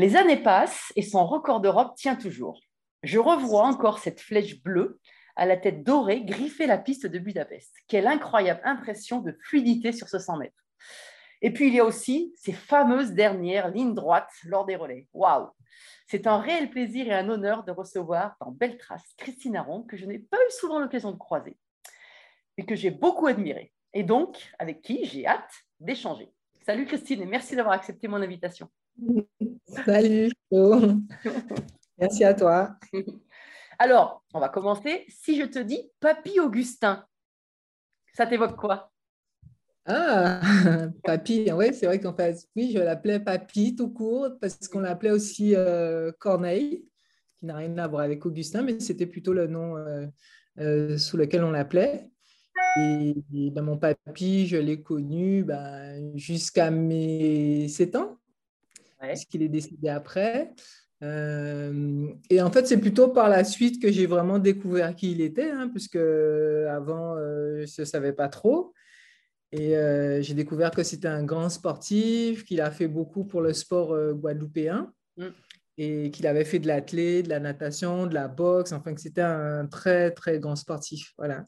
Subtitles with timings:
[0.00, 2.58] Les années passent et son record d'Europe tient toujours.
[3.02, 4.98] Je revois encore cette flèche bleue
[5.36, 7.70] à la tête dorée griffer la piste de Budapest.
[7.86, 10.64] Quelle incroyable impression de fluidité sur ce 100 mètres.
[11.42, 15.06] Et puis il y a aussi ces fameuses dernières lignes droites lors des relais.
[15.12, 15.50] Waouh
[16.06, 19.98] C'est un réel plaisir et un honneur de recevoir dans Belle Trace Christine Aron, que
[19.98, 21.58] je n'ai pas eu souvent l'occasion de croiser,
[22.56, 26.32] et que j'ai beaucoup admiré, et donc avec qui j'ai hâte d'échanger.
[26.64, 28.66] Salut Christine et merci d'avoir accepté mon invitation.
[29.70, 30.32] Salut.
[31.98, 32.76] Merci à toi.
[33.78, 35.04] Alors, on va commencer.
[35.08, 37.04] Si je te dis Papy Augustin,
[38.12, 38.90] ça t'évoque quoi?
[39.86, 40.40] Ah,
[41.04, 45.10] Papy, oui, c'est vrai qu'en fait, oui, je l'appelais Papy tout court parce qu'on l'appelait
[45.10, 46.84] aussi euh, Corneille,
[47.38, 50.06] qui n'a rien à voir avec Augustin, mais c'était plutôt le nom euh,
[50.58, 52.10] euh, sous lequel on l'appelait.
[52.76, 58.19] Et, et ben, mon papy, je l'ai connu ben, jusqu'à mes 7 ans,
[59.00, 59.08] Ouais.
[59.08, 60.52] puisqu'il est décédé après.
[61.02, 65.20] Euh, et en fait, c'est plutôt par la suite que j'ai vraiment découvert qui il
[65.20, 68.74] était, hein, puisque avant, euh, je ne savais pas trop.
[69.52, 73.52] Et euh, j'ai découvert que c'était un grand sportif, qu'il a fait beaucoup pour le
[73.52, 75.28] sport guadeloupéen Mm.
[75.78, 79.22] et qu'il avait fait de l'athlé, de la natation, de la boxe, enfin que c'était
[79.22, 81.12] un très, très grand sportif.
[81.18, 81.46] Voilà.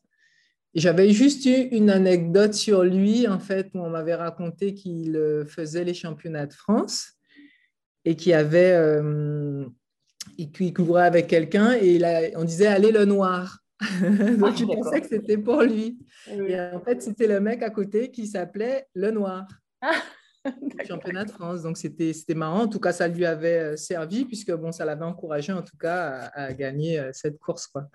[0.74, 5.84] J'avais juste eu une anecdote sur lui, en fait, où on m'avait raconté qu'il faisait
[5.84, 7.12] les championnats de France
[8.04, 9.64] et qu'il avait, euh,
[10.38, 13.58] et couvrait avec quelqu'un et il a- on disait allez le noir.
[14.00, 14.84] Donc je d'accord.
[14.84, 15.98] pensais que c'était pour lui.
[16.30, 16.52] Oui.
[16.52, 19.46] Et en fait, c'était le mec à côté qui s'appelait le noir,
[20.44, 20.86] D'accord.
[20.86, 21.62] championnat de France.
[21.62, 22.62] Donc c'était c'était marrant.
[22.62, 25.76] En tout cas, ça lui avait euh, servi puisque bon, ça l'avait encouragé en tout
[25.76, 27.66] cas à, à gagner euh, cette course.
[27.66, 27.88] Quoi.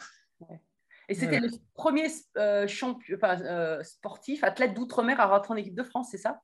[1.09, 1.47] Et c'était Voilà.
[1.47, 2.07] le premier
[2.37, 6.41] euh, champion, enfin, euh, sportif, athlète d'outre-mer à rentrer en équipe de France, c'est ça?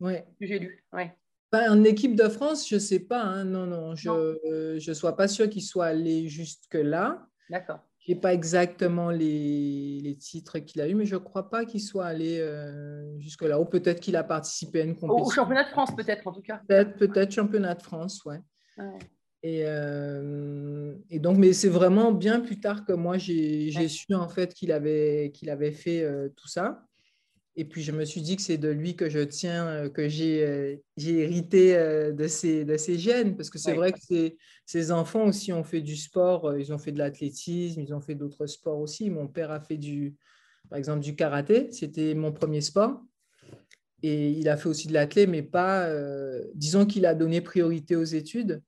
[0.00, 1.12] Que j'ai lu ouais.
[1.54, 3.22] Ben, en équipe de France, je ne sais pas.
[3.22, 3.44] hein.
[3.44, 7.26] Non, non, je ne suis pas sûre qu'il soit allé jusque-là.
[7.48, 7.78] D'accord.
[8.00, 11.64] Je n'ai pas exactement les, les titres qu'il a eu, mais je ne crois pas
[11.64, 13.60] qu'il soit allé euh, jusque-là.
[13.60, 15.26] Ou peut-être qu'il a participé à une compétition.
[15.26, 16.60] au championnat de France, peut-être, en tout cas.
[16.68, 18.40] Peut-être, peut-être championnat de France, ouais.
[18.76, 18.98] Ouais.
[19.44, 23.88] Et, euh, et donc, mais c'est vraiment bien plus tard que moi, j'ai j'ai Ouais.
[23.88, 26.82] su en fait qu'il avait, qu'il avait fait euh, tout ça.
[27.56, 30.08] Et puis, je me suis dit que c'est de lui que je tiens, euh, que
[30.08, 33.36] j'ai euh, hérité euh, de, ses, de ses gènes.
[33.36, 33.76] Parce que c'est Ouais.
[33.76, 36.56] vrai que ces, ces enfants aussi ont fait du sport.
[36.58, 39.08] Ils ont fait de l'athlétisme, ils ont fait d'autres sports aussi.
[39.08, 40.16] Mon père a fait du,
[40.68, 41.70] par exemple, du karaté.
[41.70, 43.00] C'était mon premier sport.
[44.02, 47.96] Et il a fait aussi de l'athlé, mais pas, euh, disons qu'il a donné priorité
[47.96, 48.60] aux études.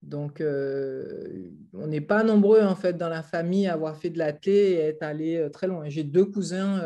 [0.00, 4.18] Donc, euh, on n'est pas nombreux en fait dans la famille à avoir fait de
[4.18, 5.88] l'athlé et être allé euh, très loin.
[5.88, 6.80] J'ai deux cousins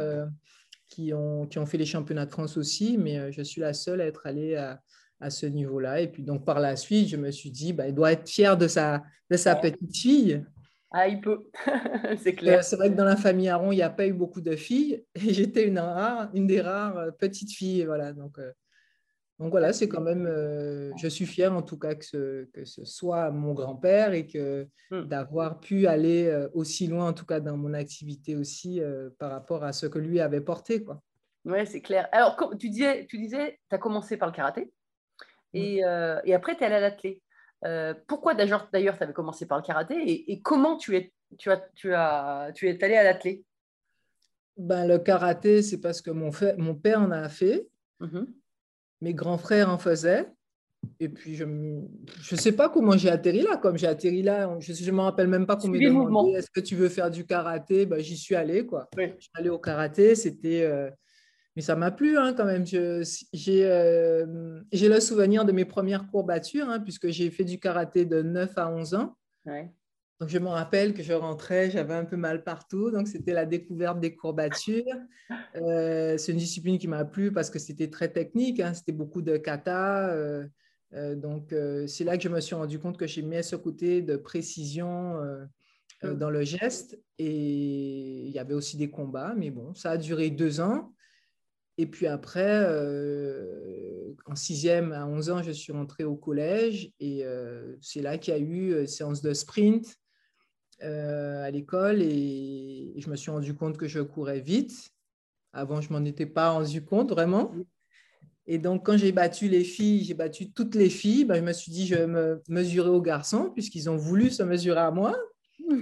[0.93, 3.73] qui, ont, qui ont fait les championnats de France aussi, mais euh, je suis la
[3.73, 4.81] seule à être allée à,
[5.21, 6.01] à ce niveau-là.
[6.01, 8.57] Et puis, donc, par la suite, je me suis dit, bah, il doit être fier
[8.57, 10.45] de sa, de sa petite fille.
[10.91, 11.45] Ah, il peut,
[12.19, 12.65] c'est Euh, clair.
[12.65, 15.05] C'est vrai que dans la famille Aron, il n'y a pas eu beaucoup de filles
[15.15, 17.85] et j'étais une, rare, une des rares euh, petites filles.
[17.85, 18.53] Voilà, donc, euh,
[19.43, 20.25] donc voilà, c'est quand même.
[20.27, 24.27] euh, je suis fière en tout cas que ce, que ce soit mon grand-père et
[24.27, 25.05] que Hmm.
[25.05, 29.31] d'avoir pu aller euh, aussi loin, en tout cas dans mon activité aussi, euh, par
[29.33, 30.85] rapport à ce que lui avait porté.
[30.85, 31.01] Quoi.
[31.45, 32.09] Oui, c'est clair.
[32.13, 34.71] Alors, tu disais, tu disais, as commencé par le karaté
[35.55, 35.79] et,
[36.25, 37.21] et après, tu es allé à l'athlé.
[38.07, 41.57] Pourquoi d'ailleurs tu avais commencé par le karaté et, et comment tu es, tu, as,
[41.75, 43.45] tu, as, tu es allé à l'athlé?
[44.59, 47.69] Ben, le karaté, c'est parce que mon, fait- mon père en a fait,
[48.01, 48.27] Mhm.
[49.03, 50.27] Mes grands frères en faisaient.
[50.99, 53.57] Et puis, je ne sais pas comment j'ai atterri là.
[53.57, 56.05] Comme j'ai atterri là, je ne me rappelle même pas mouvement.
[56.05, 57.87] demandé est-ce que tu veux faire du karaté?
[57.87, 58.67] Ben, J'y suis allé.
[58.67, 58.89] Quoi.
[58.97, 59.13] Oui.
[59.19, 60.15] Je suis allé au karaté.
[60.15, 60.91] C'était, euh,
[61.55, 62.65] mais ça m'a plu hein, quand même.
[62.67, 68.05] J'ai euh, j'ai le souvenir de mes premières courbatures, hein, puisque j'ai fait du karaté
[68.05, 69.17] de 9 à 11 ans.
[69.47, 69.71] Ouais.
[70.23, 72.93] Donc, je me rappelle que je rentrais, j'avais un peu mal partout.
[72.93, 74.85] Donc, c'était la découverte des courbatures.
[75.57, 78.61] Euh, c'est une discipline qui m'a plu parce que c'était très technique.
[78.61, 80.11] hein, C'était beaucoup de kata.
[80.11, 80.47] euh,
[80.95, 81.53] euh, donc,
[81.89, 85.19] c'est là que je me suis rendu compte que j'aimais ce côté de précision
[86.05, 86.15] Mm.
[86.15, 87.01] dans le geste.
[87.19, 89.35] Et il y avait aussi des combats.
[89.37, 90.95] Mais bon, ça a duré deux ans.
[91.79, 97.25] Et puis après, euh, en sixième à 11 ans, je suis rentrée au collège et
[97.25, 99.97] euh, c'est là qu'il y a eu euh, séance de sprint
[100.83, 104.91] euh, à l'école et je me suis rendu compte que je courais vite.
[105.53, 107.53] Avant, je m'en étais pas rendu compte vraiment.
[108.47, 111.53] Et donc, quand j'ai battu les filles, j'ai battu toutes les filles, ben, je me
[111.53, 115.17] suis dit, je vais me mesurer aux garçons puisqu'ils ont voulu se mesurer à moi.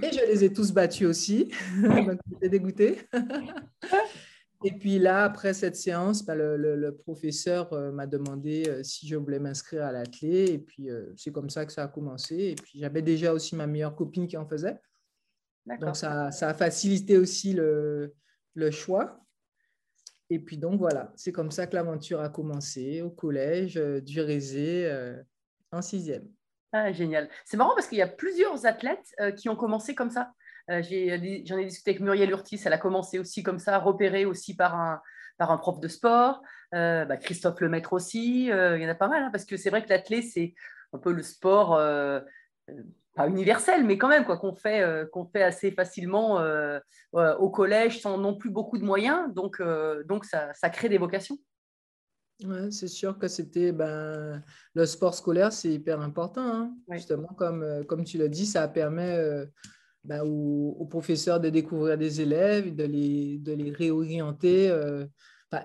[0.03, 1.49] Et je les ai tous battus aussi.
[1.81, 2.97] donc, j'étais dégoûtée.
[4.63, 9.15] Et puis là, après cette séance, ben, le, professeur euh, m'a demandé euh, si je
[9.15, 10.51] voulais m'inscrire à l'athlé.
[10.51, 12.35] Et puis, c'est comme ça que ça a commencé.
[12.35, 14.77] Et puis, j'avais déjà aussi ma meilleure copine qui en faisait.
[15.65, 18.13] Donc, ça, ça a facilité aussi le,
[18.55, 19.21] le choix.
[20.29, 24.21] Et puis, donc, voilà, c'est comme ça que l'aventure a commencé au collège euh, du
[24.21, 25.21] Rézé euh,
[25.73, 26.25] en sixième.
[26.71, 27.29] Ah, génial.
[27.43, 30.31] C'est marrant parce qu'il y a plusieurs athlètes euh, qui ont commencé comme ça.
[30.69, 34.55] Euh, J'en ai, discuté avec Muriel Urtis, elle a commencé aussi comme ça, repérée aussi
[34.55, 35.01] par un,
[35.37, 36.41] par un prof de sport.
[36.71, 39.83] Bah, Christophe Lemaître aussi, il y en a pas mal, hein, parce que c'est vrai
[39.83, 40.53] que l'athlé, c'est
[40.93, 41.77] un peu le sport,
[43.13, 46.79] pas universel, mais quand même, quoi, qu'on fait, euh, qu'on fait assez facilement euh,
[47.15, 49.33] euh, au collège sans non plus beaucoup de moyens.
[49.33, 49.61] Donc,
[50.07, 51.37] donc ça, ça crée des vocations.
[52.43, 54.41] Ouais, c'est sûr que c'était ben,
[54.73, 56.41] le sport scolaire, c'est hyper important.
[56.41, 56.75] hein.
[56.91, 59.45] Justement, comme, comme tu l'as dit, ça permet
[60.03, 64.75] ben, aux, aux professeurs de découvrir des élèves, de les, de les réorienter.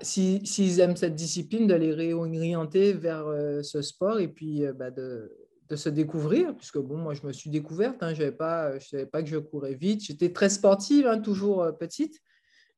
[0.03, 3.25] si- S'ils aiment cette discipline, de les réorienter vers
[3.63, 5.33] ce sport et puis ben, de,
[5.69, 6.55] de se découvrir.
[6.57, 8.03] Puisque bon, moi, je me suis découverte.
[8.03, 10.05] hein, pas, je ne savais pas que je courais vite.
[10.05, 12.21] J'étais très sportive, hein, toujours euh, petite.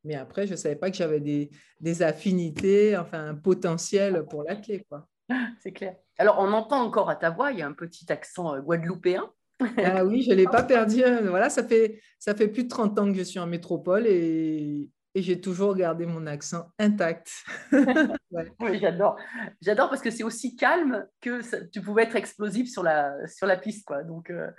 [0.04, 1.50] Mais après, je ne savais pas que j'avais des,
[1.80, 4.84] des affinités, enfin un potentiel pour l'athlète.
[4.88, 5.06] Quoi.
[5.60, 5.96] C'est clair.
[6.18, 9.30] Alors, on entend encore à ta voix, il y a un petit accent euh, guadeloupéen.
[9.78, 11.02] Ah oui, je ne l'ai pas perdu.
[11.02, 11.20] hein.
[11.22, 14.88] Voilà, ça fait, ça fait plus de 30 ans que je suis en métropole et,
[15.14, 17.32] et j'ai toujours gardé mon accent intact.
[18.30, 18.52] Ouais.
[18.60, 19.16] Oui, j'adore.
[19.62, 23.46] J'adore parce que c'est aussi calme que ça- tu pouvais être explosif sur la, sur
[23.46, 23.86] la piste.
[23.86, 24.02] Quoi.
[24.02, 24.50] Donc, euh,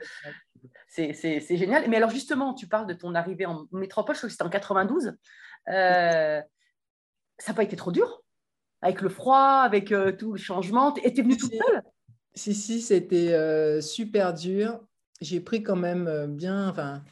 [0.87, 1.13] c'est
[1.55, 1.87] génial.
[1.87, 4.49] Mais alors, justement, tu parles de ton arrivée en métropole, je crois que c'était en
[4.49, 5.13] 92.
[5.67, 6.41] Euh,
[7.37, 8.23] ça n'a pas été trop dur?
[8.81, 10.95] Avec le froid, avec euh, tout le changement?
[11.03, 11.83] Et tu es venue toute seule?
[12.33, 14.79] Si, si, c'était euh, super dur.
[15.21, 17.03] J'ai pris quand même euh, bien, enfin,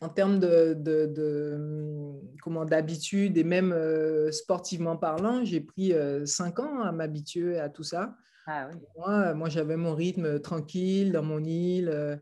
[0.00, 5.92] en termes de, de, de, hum, comment d'habitude et même euh, sportivement parlant, j'ai pris
[5.92, 8.16] euh, cinq ans à m'habituer à tout ça.
[8.46, 8.78] Ah oui.
[8.96, 11.88] Moi, moi j'avais mon rythme tranquille dans mon île.
[11.88, 12.16] euh,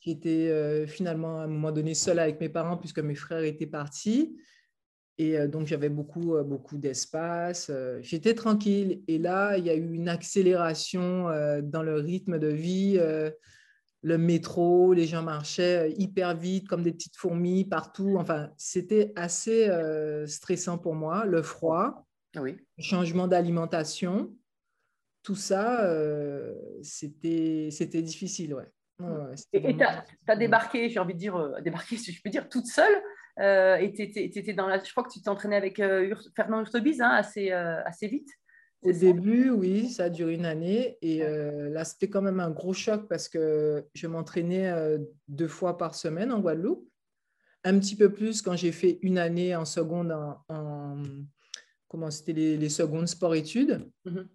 [0.00, 3.66] J'étais euh, finalement à un moment donné seule avec mes parents puisque mes frères étaient
[3.66, 4.38] partis.
[5.18, 7.68] Et euh, donc, j'avais beaucoup, euh, beaucoup d'espace.
[7.70, 9.02] euh, J'étais tranquille.
[9.08, 12.98] Et là, il y a eu une accélération euh, dans le rythme de vie.
[14.06, 18.14] Le métro, les gens marchaient euh, hyper vite, comme des petites fourmis partout.
[18.20, 21.24] Enfin, c'était assez euh, stressant pour moi.
[21.24, 22.06] Le froid,
[22.36, 22.56] Oui.
[22.78, 24.32] le changement d'alimentation,
[25.24, 28.54] tout ça, euh, c'était difficile.
[28.54, 28.70] Ouais.
[29.52, 29.82] Et tu
[30.28, 33.02] as, débarqué, j'ai envie de dire, euh, débarqué, si je peux dire, toute seule.
[33.40, 34.78] et étais, dans la.
[34.78, 38.28] Je crois que tu t'entraînais avec Ur- Fernand Urtebise hein, assez, assez vite.
[38.82, 40.96] Au début, oui, ça a duré une année.
[41.02, 45.48] Et euh, là, c'était quand même un gros choc parce que je m'entraînais euh, deux
[45.48, 46.88] fois par semaine en Guadeloupe.
[47.64, 51.02] Un petit peu plus quand j'ai fait une année en seconde en, en-
[51.88, 53.90] comment c'était les, les secondes sport-études.
[54.04, 54.28] Mhm.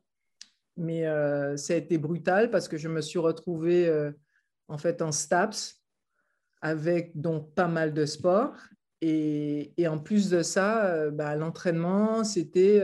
[0.78, 3.90] Mais euh, ça a été brutal parce que je me suis retrouvée
[4.68, 5.82] en fait en STAPS
[6.62, 8.56] avec donc pas mal de sport.
[9.02, 12.82] Et, et en plus de ça, bah, l'entraînement, c'était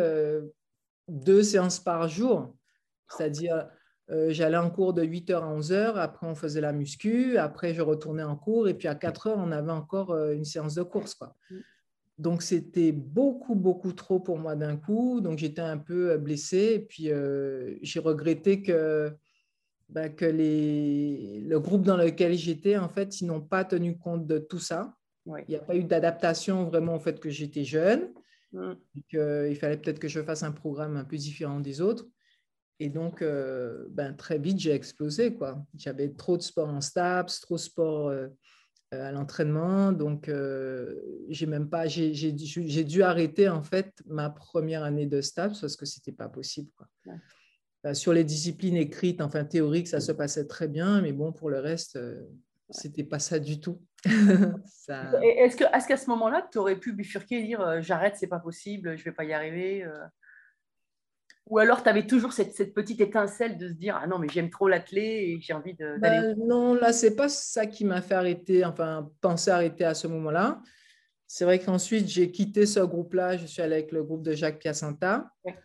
[1.08, 2.56] deux séances par jour.
[3.10, 3.68] C'est-à-dire,
[4.12, 7.82] euh, j'allais en cours de 8h à 11h, après on faisait la muscu, après je
[7.82, 11.16] retournais en cours, et puis à 4h, on avait encore euh, une séance de course.
[11.16, 11.36] Quoi.
[12.18, 15.22] Donc, c'était beaucoup, beaucoup trop pour moi d'un coup.
[15.22, 16.74] Donc, j'étais un peu euh, blessée.
[16.76, 19.14] Et puis, euh, j'ai regretté que,
[19.90, 24.26] bah, que les, le groupe dans lequel j'étais, en fait, ils n'ont pas tenu compte
[24.26, 24.96] de tout ça.
[25.28, 28.14] Il n'y a pas eu d'adaptation vraiment au fait que j'étais jeune.
[28.54, 28.74] Mm.
[29.12, 32.06] Que, il fallait peut-être que je fasse un programme un peu différent des autres.
[32.80, 35.34] Et donc, euh, ben, très vite, j'ai explosé.
[35.34, 35.66] quoi.
[35.76, 38.28] J'avais trop de sport en STAPS, trop de sport euh,
[38.94, 39.92] euh, à l'entraînement.
[39.92, 40.96] Donc, euh,
[41.30, 45.22] j'ai même pas, j'ai j'ai dû j'ai dû arrêter en fait ma première année de
[45.22, 46.70] STAPS parce que c'était pas possible.
[46.78, 46.88] quoi.
[47.08, 47.18] Ouais.
[47.86, 51.50] Euh, Sur les disciplines écrites, enfin théoriques, ça se passait très bien, mais bon, pour
[51.50, 52.22] le reste, euh,
[52.70, 53.82] c'était pas ça du tout.
[54.66, 58.40] Ça- Est-ce qu'à ce moment-là, tu aurais pu bifurquer et dire euh, j'arrête, c'est pas
[58.40, 60.06] possible, je vais pas y arriver euh?
[61.50, 64.28] Ou alors tu avais toujours cette, cette petite étincelle de se dire ah non, mais
[64.28, 66.34] j'aime trop l'athlé et j'ai envie de- d'aller.
[66.36, 70.08] Ben, non, là, c'est pas ça qui m'a fait arrêter, enfin, penser arrêter à ce
[70.08, 70.62] moment-là.
[71.26, 73.38] C'est vrai qu'ensuite, j'ai quitté ce groupe-là.
[73.38, 75.56] Je suis allé avec le groupe de Jacques Piacenta, Ouais.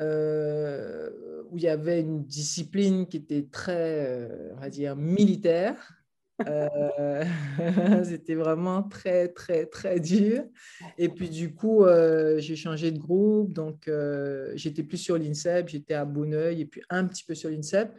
[0.00, 1.10] euh,
[1.50, 6.03] où il y avait une discipline qui était très, on va dire, militaire.
[6.48, 7.24] Euh,
[8.04, 10.44] C'était vraiment très, très, très dur.
[10.98, 13.52] Et puis, du coup, euh, j'ai changé de groupe.
[13.52, 17.50] Donc, euh, j'étais plus sur l'INSEP, j'étais à Bonneuil et puis un petit peu sur
[17.50, 17.94] l'INSEP.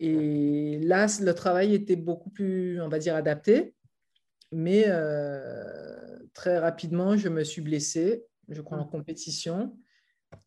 [0.00, 3.74] Et là, le travail était beaucoup plus, on va dire, adapté.
[4.52, 9.76] Mais euh, très rapidement, je me suis blessée, je crois, en compétition.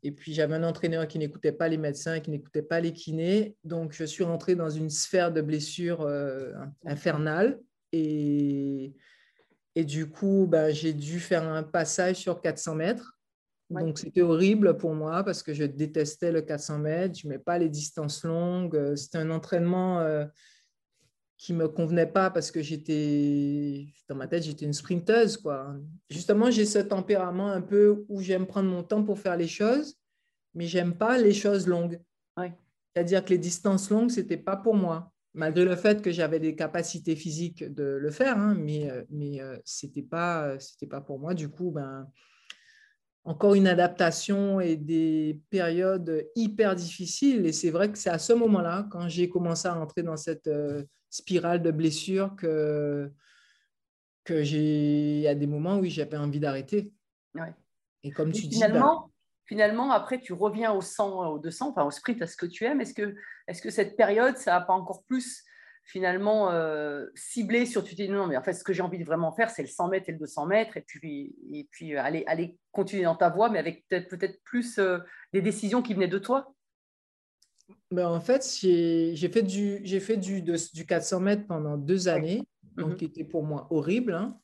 [0.04, 3.56] Et puis, j'avais un entraîneur qui n'écoutait pas les médecins, qui n'écoutait pas les kinés.
[3.64, 6.54] Donc, je suis rentrée dans une sphère de blessures euh,
[6.86, 7.60] infernale.
[7.92, 8.94] Et,
[9.76, 13.20] et du coup, ben, j'ai dû faire un passage sur 400 mètres.
[13.70, 13.84] Ouais.
[13.84, 17.20] Donc, c'était horrible pour moi parce que je détestais le 400 mètres.
[17.20, 18.96] Je ne mets pas les distances longues.
[18.96, 20.26] C'était un entraînement euh,
[21.38, 25.38] qui ne me convenait pas parce que j'étais, dans ma tête, j'étais une sprinteuse.
[25.38, 25.76] Quoi.
[26.10, 29.96] Justement, j'ai ce tempérament un peu où j'aime prendre mon temps pour faire les choses,
[30.56, 32.02] mais j'aime pas les choses longues.
[32.38, 32.54] Ouais.
[32.96, 35.12] C'est-à-dire que les distances longues, ce n'était pas pour moi.
[35.36, 39.40] Malgré le fait que j'avais des capacités physiques de le faire, hein, mais, euh, mais
[39.40, 41.36] euh, ce n'était pas, c'était pas pour moi.
[41.36, 42.10] Du coup, ben,
[43.28, 47.46] encore une adaptation et des périodes hyper difficiles.
[47.46, 50.48] Et c'est vrai que c'est à ce moment-là, quand j'ai commencé à entrer dans cette
[50.48, 53.12] euh, spirale de blessures, que,
[54.24, 56.92] que j'ai, a des moments où j'avais envie d'arrêter.
[57.36, 57.54] Ouais.
[58.04, 59.12] Et comme tu dis, finalement,
[59.46, 62.66] finalement, après, tu reviens au 100, au 200, enfin au sprint, à ce que tu
[62.66, 62.82] aimes.
[62.82, 63.16] Est-ce que,
[63.48, 65.44] est-ce que cette période, ça n'a pas encore plus
[65.88, 69.00] finalement euh, ciblé sur tu te dis non, mais en fait, ce que j'ai envie
[69.00, 71.96] de vraiment faire, c'est le 100 mètres et le 200 mètres, et puis, et puis
[71.96, 75.00] euh, aller, aller continuer dans ta voie, mais avec peut-être, peut-être plus euh,
[75.32, 76.54] des décisions qui venaient de toi?
[77.92, 82.08] Ben, en fait, j'ai fait, du, j'ai fait du, de- du 400 mètres pendant deux
[82.08, 82.44] années,
[82.78, 82.96] donc Mhm.
[82.98, 84.38] qui était pour moi horrible, hein,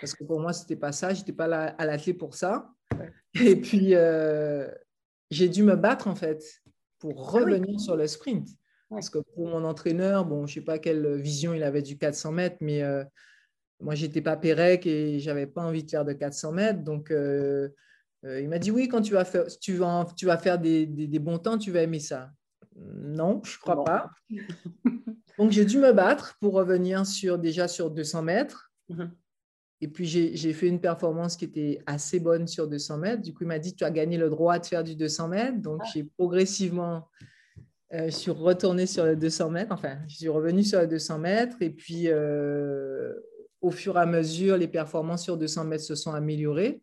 [0.00, 2.34] parce que pour moi, ce n'était pas ça, je n'étais pas là à l'athlète pour
[2.34, 2.70] ça.
[2.98, 3.10] Ouais.
[3.42, 4.68] Et puis, euh,
[5.30, 6.42] j'ai dû me battre, en fait,
[6.98, 7.52] pour Ah oui.
[7.54, 8.48] revenir sur le sprint.
[8.88, 11.96] Parce que pour mon entraîneur, bon, je ne sais pas quelle vision il avait du
[11.96, 13.04] 400 mètres, mais euh,
[13.78, 16.82] moi, je n'étais pas Pérec et je n'avais pas envie de faire de 400 mètres.
[16.82, 17.68] Donc, euh,
[18.24, 20.86] euh, il m'a dit, oui, quand tu vas faire, tu vas, tu vas faire des,
[20.86, 22.30] des- des bons temps, tu vas aimer ça.
[22.82, 23.84] Non, je ne crois Non.
[23.84, 24.10] pas.
[25.38, 28.72] Donc, j'ai dû me battre pour revenir sur, déjà sur 200 mètres.
[28.88, 29.10] Mhm.
[29.82, 33.22] Et puis, j'ai j'ai fait une performance qui était assez bonne sur 200 mètres.
[33.22, 35.58] Du coup, il m'a dit, tu as gagné le droit de faire du 200 mètres.
[35.60, 35.88] Donc, Ah.
[35.92, 37.08] j'ai progressivement,
[37.94, 39.72] euh, je suis retournée sur le 200 mètres.
[39.72, 41.56] Enfin, je suis revenue sur le 200 mètres.
[41.60, 43.14] Et puis, euh,
[43.62, 46.82] au fur et à mesure, les performances sur 200 mètres se sont améliorées.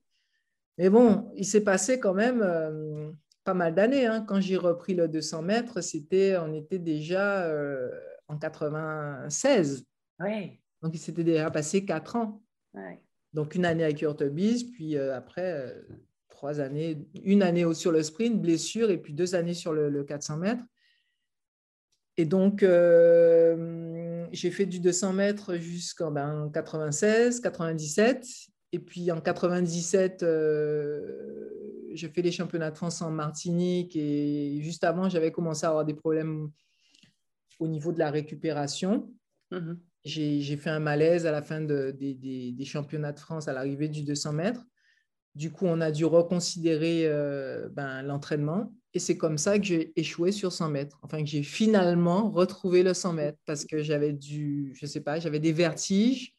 [0.80, 3.12] Mais bon, il s'est passé quand même euh,
[3.48, 4.06] pas mal d'années.
[4.06, 4.26] hein.
[4.28, 7.90] Quand j'ai repris le 200 mètres, c'était, on était déjà euh,
[8.28, 9.86] en 96.
[10.20, 12.44] Ouais, Donc, il s'était déjà passé quatre ans.
[12.74, 13.02] ouais.
[13.32, 15.82] Donc, une année avec Urtebis, puis euh, après, euh,
[16.28, 20.04] trois années, une année sur le sprint, blessure, et puis deux années sur le, le
[20.04, 20.64] 400 mètres.
[22.18, 22.62] Et donc,
[24.32, 28.26] j'ai fait du 200 mètres jusqu'en ben, 96, 97.
[28.74, 30.26] Et puis en 97,
[31.98, 33.96] j'ai fait les championnats de France en Martinique.
[33.96, 36.50] Et juste avant, j'avais commencé à avoir des problèmes
[37.60, 39.10] au niveau de la récupération
[39.52, 39.80] Mhm.
[40.04, 43.54] j'ai fait un malaise à la fin de- des, des- des championnats de France à
[43.54, 44.64] l'arrivée du 200 mètres.
[45.36, 48.74] Du coup, on a dû reconsidérer euh, ben, l'entraînement.
[48.94, 50.98] Et c'est comme ça que j'ai échoué sur 100 mètres.
[51.04, 55.20] Enfin, que j'ai finalement retrouvé le 100 mètres parce que j'avais du, je sais pas,
[55.20, 56.36] j'avais des vertiges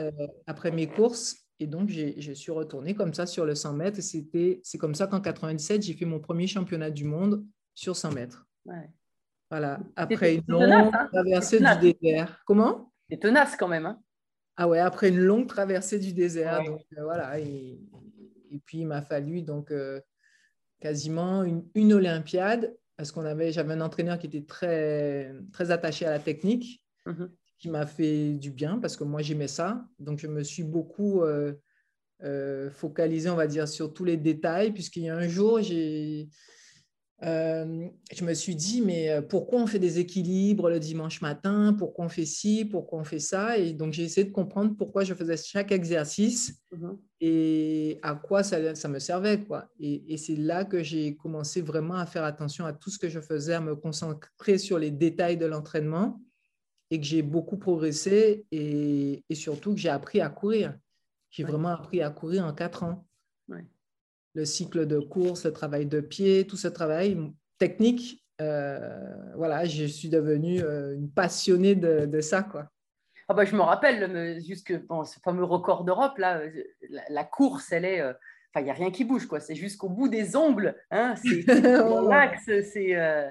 [0.00, 0.10] euh,
[0.46, 1.45] après mes courses.
[1.58, 4.00] Et donc, je suis retournée comme ça sur le 100 mètres.
[4.02, 7.44] C'était- C'est comme ça qu'en 97, j'ai fait mon premier championnat du monde
[7.74, 8.46] sur 100 mètres.
[8.66, 8.90] Ouais.
[9.50, 11.08] Voilà, après une tenace, longue hein.
[11.12, 12.42] traversée du désert.
[12.46, 12.92] Comment?
[13.08, 13.86] C'est tenace quand même.
[13.86, 14.02] Hein
[14.56, 16.60] Ah ouais, après une longue traversée du désert.
[16.60, 16.66] Ouais.
[16.66, 17.78] Donc euh, voilà, et,
[18.50, 20.00] et puis il m'a fallu donc euh,
[20.80, 26.04] quasiment une, une Olympiade parce qu'on avait, j'avais un entraîneur qui était très très attaché
[26.06, 27.30] à la technique, Mhm.
[27.58, 29.86] Qui m'a fait du bien parce que moi j'aimais ça.
[29.98, 31.54] Donc je me suis beaucoup euh,
[32.22, 36.28] euh, focalisé, on va dire, sur tous les détails puisqu'il y a un jour j'ai
[37.22, 41.74] euh, je me suis dit, mais euh, pourquoi on fait des équilibres le dimanche matin?
[41.78, 42.66] Pourquoi on fait ci?
[42.66, 43.56] Pourquoi on fait ça?
[43.56, 46.98] Et donc, j'ai essayé de comprendre pourquoi je faisais chaque exercice Mhm.
[47.22, 49.42] et à quoi ça, ça me servait.
[49.42, 49.70] Quoi.
[49.80, 53.08] Et, et c'est là que j'ai commencé vraiment à faire attention à tout ce que
[53.08, 56.20] je faisais, à me concentrer sur les détails de l'entraînement
[56.90, 60.76] et que j'ai beaucoup progressé et, et surtout que j'ai appris à courir.
[61.30, 61.50] J'ai Ouais.
[61.50, 63.06] vraiment appris à courir en quatre ans.
[63.48, 63.64] Ouais.
[64.34, 67.18] Le cycle de course, le travail de pied, tout ce travail
[67.58, 72.42] technique, euh, voilà, je suis devenue euh, une passionnée de, de ça.
[72.42, 72.70] Quoi.
[73.28, 76.50] Ah bah, je me rappelle, le- jusque bon, ce fameux record d'Europe, là, euh,
[76.90, 78.00] la, la course, elle est.
[78.00, 78.12] euh,
[78.54, 79.38] Enfin, il n'y a rien qui bouge, quoi.
[79.40, 80.74] C'est jusqu'au bout des ongles.
[80.90, 81.44] Hein, c'est
[82.08, 82.94] l'axe, c'est.
[82.96, 83.28] euh,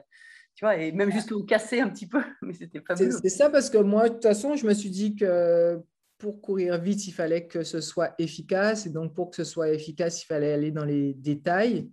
[0.56, 3.20] tu vois, et même jusqu'au cassé un petit peu, mais c'était C'est fabuleux.
[3.22, 5.80] c'est ça parce que moi, de toute façon, je me suis dit que
[6.18, 8.86] pour courir vite, il fallait que ce soit efficace.
[8.86, 11.90] Et donc, pour que ce soit efficace, il fallait aller dans les détails.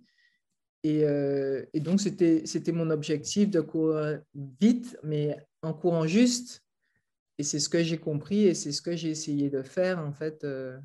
[0.83, 4.21] Et, euh, et donc, c'était mon objectif de courir
[4.61, 6.61] vite, mais en courant juste.
[7.37, 10.13] Et c'est ce que j'ai compris et c'est ce que j'ai essayé de faire, en
[10.13, 10.77] fait, euh,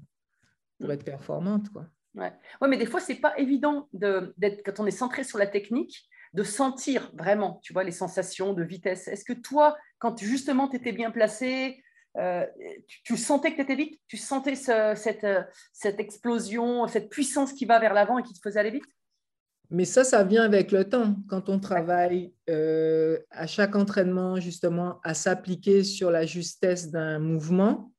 [0.81, 1.69] pour être performante.
[1.71, 1.87] Quoi.
[2.17, 2.33] Ouais.
[2.61, 5.47] ouais, mais des fois, c'est pas évident de- d'être, quand on est centré sur la
[5.47, 9.09] technique, de sentir vraiment, tu vois, les sensations de vitesse.
[9.09, 11.83] Est-ce que toi, quand justement tu étais bien placé,
[12.17, 12.47] euh,
[12.87, 14.01] tu, tu sentais que tu étais vite?
[14.09, 15.43] Tu sentais ce- cette, euh,
[15.73, 18.85] cette explosion, cette puissance qui va vers l'avant et qui te faisait aller vite?
[19.71, 21.17] Mais ça, ça vient avec le temps.
[21.29, 27.93] Quand on travaille euh, à chaque entraînement, justement, à s'appliquer sur la justesse d'un mouvement,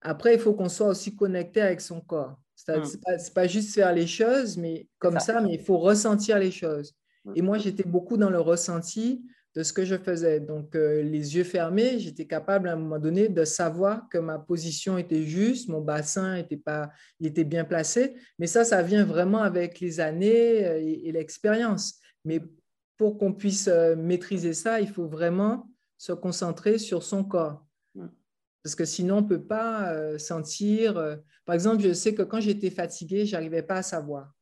[0.00, 2.36] après, il faut qu'on soit aussi connecté avec son corps.
[2.56, 5.34] Ce n'est pas, c'est pas juste faire les choses, mais comme ça.
[5.34, 6.96] ça, mais il faut ressentir les choses.
[7.28, 7.32] Mm.
[7.36, 10.40] Et moi, j'étais beaucoup dans le ressenti de ce que je faisais.
[10.40, 14.38] Donc, euh, les yeux fermés, j'étais capable à un moment donné de savoir que ma
[14.38, 18.14] position était juste, mon bassin était, pas, il était bien placé.
[18.38, 22.00] Mais ça, ça vient vraiment avec les années euh, et, et l'expérience.
[22.24, 22.40] Mais
[22.96, 27.66] pour qu'on puisse euh, maîtriser ça, il faut vraiment se concentrer sur son corps.
[27.94, 28.06] Mm.
[28.62, 30.94] Parce que sinon, on ne peut pas sentir.
[31.46, 34.34] Par exemple, je sais que quand j'étais fatiguée, je n'arrivais pas à savoir.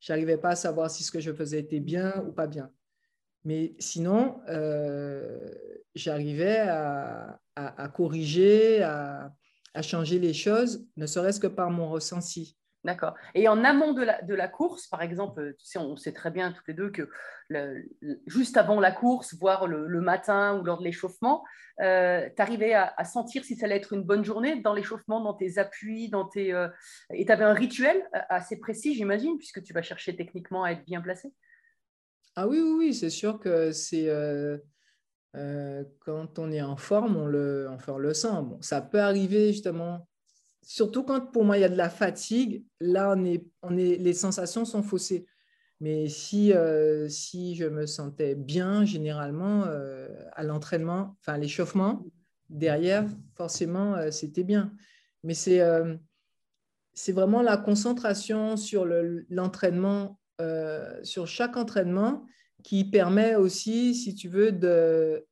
[0.00, 2.70] Je n'arrivais pas à savoir si ce que je faisais était bien ou pas bien.
[3.44, 5.54] Mais sinon, euh,
[5.94, 7.38] j'arrivais à,
[7.94, 9.32] corriger, à,
[9.72, 12.56] à changer les choses, ne serait-ce que par mon ressenti.
[12.86, 13.14] D'accord.
[13.34, 16.68] Et en amont de la, course, par exemple, tu sais, on sait très bien toutes
[16.68, 17.10] les deux que
[18.28, 21.42] juste avant la course, voire le, matin ou lors de l'échauffement,
[21.78, 25.58] tu arrivais à, sentir si ça allait être une bonne journée dans l'échauffement, dans tes
[25.58, 26.68] appuis, dans tes, euh,
[27.12, 30.70] et tu avais un rituel euh, assez précis, j'imagine, puisque tu vas chercher techniquement à
[30.70, 31.32] être bien placé?
[32.36, 34.58] Ah oui, oui, oui, c'est sûr que c'est euh,
[35.36, 38.42] euh, quand on est en forme, on le, enfin, on le sent.
[38.42, 40.08] Bon, ça peut arriver justement,
[40.66, 43.96] surtout quand pour moi il y a de la fatigue, là on est, on est,
[43.96, 45.26] les sensations sont faussées.
[45.80, 52.04] Mais si, euh, si je me sentais bien, généralement, euh, à l'entraînement, enfin l'échauffement,
[52.48, 54.72] derrière, forcément, euh, c'était bien.
[55.22, 55.60] Mais c'est
[56.94, 60.18] c'est vraiment la concentration sur le- l'entraînement,
[61.02, 62.24] sur chaque entraînement,
[62.62, 64.50] qui permet aussi, si tu veux,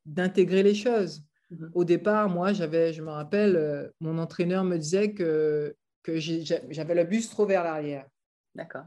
[0.06, 1.24] d'intégrer les choses.
[1.58, 1.70] Mhm.
[1.74, 5.74] Au départ, moi, j'avais, je me rappelle, euh, mon entraîneur me disait que,
[6.06, 8.06] j'avais le buste trop vers l'arrière.
[8.54, 8.84] D'accord.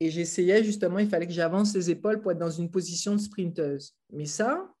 [0.00, 3.20] Et j'essayais justement, il fallait que j'avance les épaules pour être dans une position de
[3.20, 3.94] sprinteuse.
[4.12, 4.72] Mais ça,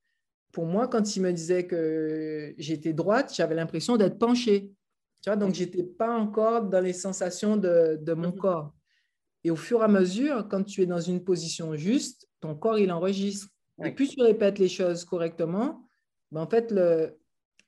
[0.52, 4.72] pour moi, quand il me disait que j'étais droite, j'avais l'impression d'être penchée.
[5.22, 8.38] Tu vois, donc, je n'étais pas encore dans les sensations de, de mon Mhm.
[8.38, 8.74] corps.
[9.44, 12.78] Et au fur et à mesure, quand tu es dans une position juste, ton corps,
[12.78, 13.48] il enregistre.
[13.78, 13.88] Oui.
[13.88, 15.87] Et plus tu répètes les choses correctement,
[16.32, 17.18] ben, en fait, le,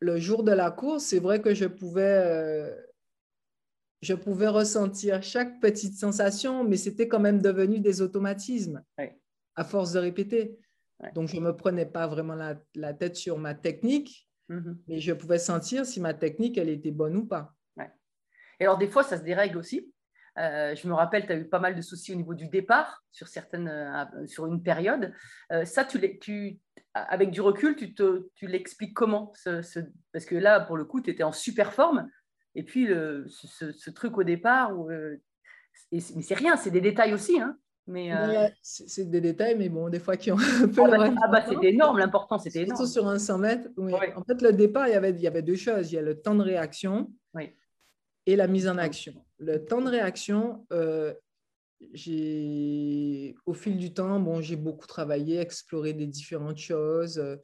[0.00, 2.74] le jour de la course, c'est vrai que je pouvais, euh,
[4.02, 8.82] je pouvais ressentir chaque petite sensation, mais c'était quand même devenu des automatismes
[9.56, 10.58] à force de répéter.
[11.00, 11.12] Ouais.
[11.12, 14.82] Donc, je ne me prenais pas vraiment la, la tête sur ma technique, Mhm.
[14.88, 17.54] mais je pouvais sentir si ma technique, elle était bonne ou pas.
[18.58, 19.90] Et alors, des fois, ça se dérègle aussi?
[20.38, 23.02] Euh, je me rappelle, tu as eu pas mal de soucis au niveau du départ
[23.10, 25.12] sur, certaines, euh, sur une période.
[25.52, 26.58] Euh, ça, tu, l'es- tu,
[26.94, 29.80] avec du recul, tu, l'expliques comment ce- ce-
[30.12, 32.08] Parce que là, pour le coup, tu étais en super forme.
[32.54, 34.88] Et puis, le- ce, truc au départ, où,
[35.92, 37.40] mais c'est rien, c'est des détails aussi.
[37.40, 38.12] Hein, mais,
[38.62, 41.38] C'est des détails, mais bon, des fois qui ont un peu ah bah, ah bah,
[41.38, 41.54] importance.
[41.54, 42.86] c'était énorme, l'important, c'était Surtout énorme.
[42.92, 43.68] sur un 100 mètres.
[43.76, 43.92] oui.
[44.00, 44.06] Oui.
[44.16, 45.90] En fait, le départ, il y, avait, il y avait deux choses.
[45.92, 47.56] Il y a le temps de réaction Oui.
[48.30, 49.12] Et la mise en action.
[49.38, 51.12] Le temps de réaction, euh,
[51.92, 57.18] j'ai, au fil du temps, bon, j'ai beaucoup travaillé, exploré des différentes choses.
[57.18, 57.36] Euh,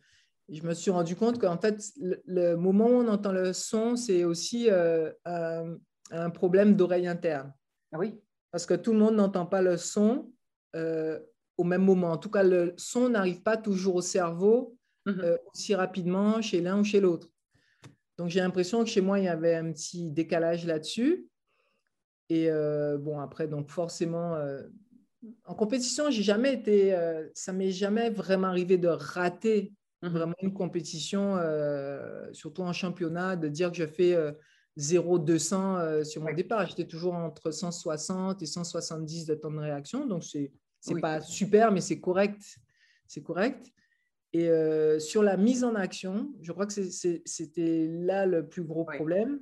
[0.48, 3.96] Je me suis rendu compte qu'en fait, le, le moment où on entend le son,
[3.96, 5.76] c'est aussi euh, un,
[6.12, 7.52] un problème d'oreille interne.
[7.92, 8.20] Ah oui,
[8.52, 10.30] Parce que tout le monde n'entend pas le son
[10.76, 11.18] euh,
[11.56, 12.12] au même moment.
[12.12, 14.72] En tout cas, le son n'arrive pas toujours au cerveau
[15.08, 15.38] Mhm.
[15.54, 17.28] aussi rapidement chez l'un ou chez l'autre.
[18.18, 21.26] Donc j'ai l'impression que chez moi, il y avait un petit décalage là-dessus.
[22.28, 24.62] Et euh, bon, après, donc forcément, euh,
[25.44, 30.10] en compétition, j'ai jamais été, euh, ça m'est jamais vraiment arrivé de rater Mhm.
[30.10, 34.32] vraiment une compétition, euh, surtout en championnat, de dire que je fais euh,
[34.76, 36.34] 0,200 euh, sur mon Oui.
[36.34, 36.66] départ.
[36.66, 40.06] J'étais toujours entre 160 et 170 de temps de réaction.
[40.06, 40.52] Donc, c'est
[40.88, 41.00] Oui.
[41.00, 42.42] pas super, mais c'est correct.
[43.06, 43.72] C'est correct.
[44.36, 48.84] Et euh, sur la mise en action, je crois que c'était là le plus gros
[48.86, 48.96] Oui.
[48.96, 49.40] problème.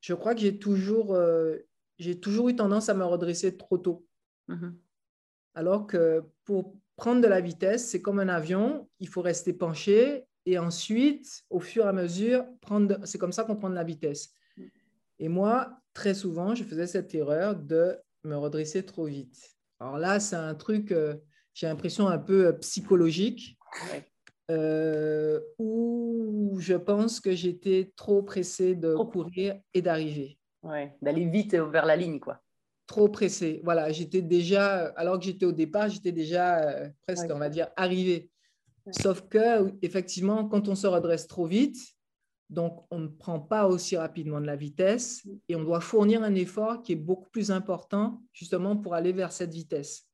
[0.00, 1.58] Je crois que j'ai toujours, euh,
[2.00, 4.04] j'ai toujours eu tendance à me redresser trop tôt.
[4.48, 4.76] Mhm.
[5.54, 10.24] Alors que pour prendre de la vitesse, c'est comme un avion, il faut rester penché
[10.44, 12.98] et ensuite, au fur et à mesure, prendre.
[13.04, 14.34] C'est comme ça qu'on prend de la vitesse.
[15.20, 19.56] Et moi, très souvent, je faisais cette erreur de me redresser trop vite.
[19.78, 21.14] Alors là, c'est un truc, euh,
[21.54, 23.56] j'ai l'impression un peu psychologique,
[23.92, 24.04] Ouais.
[24.50, 29.06] Euh, où je pense que j'étais trop pressé de Trop.
[29.06, 32.40] courir et d'arriver Ouais, d'aller vite vers la ligne, quoi.
[32.86, 33.60] trop pressé.
[33.64, 37.32] Voilà, j'étais déjà, alors que j'étais au départ, j'étais déjà euh, presque, Ouais.
[37.32, 38.30] on va dire, arrivé.
[38.84, 38.92] Ouais.
[38.92, 41.76] Sauf que, effectivement, quand on se redresse trop vite,
[42.48, 45.30] donc on ne prend pas aussi rapidement de la vitesse Mm.
[45.48, 49.32] et on doit fournir un effort qui est beaucoup plus important, justement, pour aller vers
[49.32, 50.06] cette vitesse.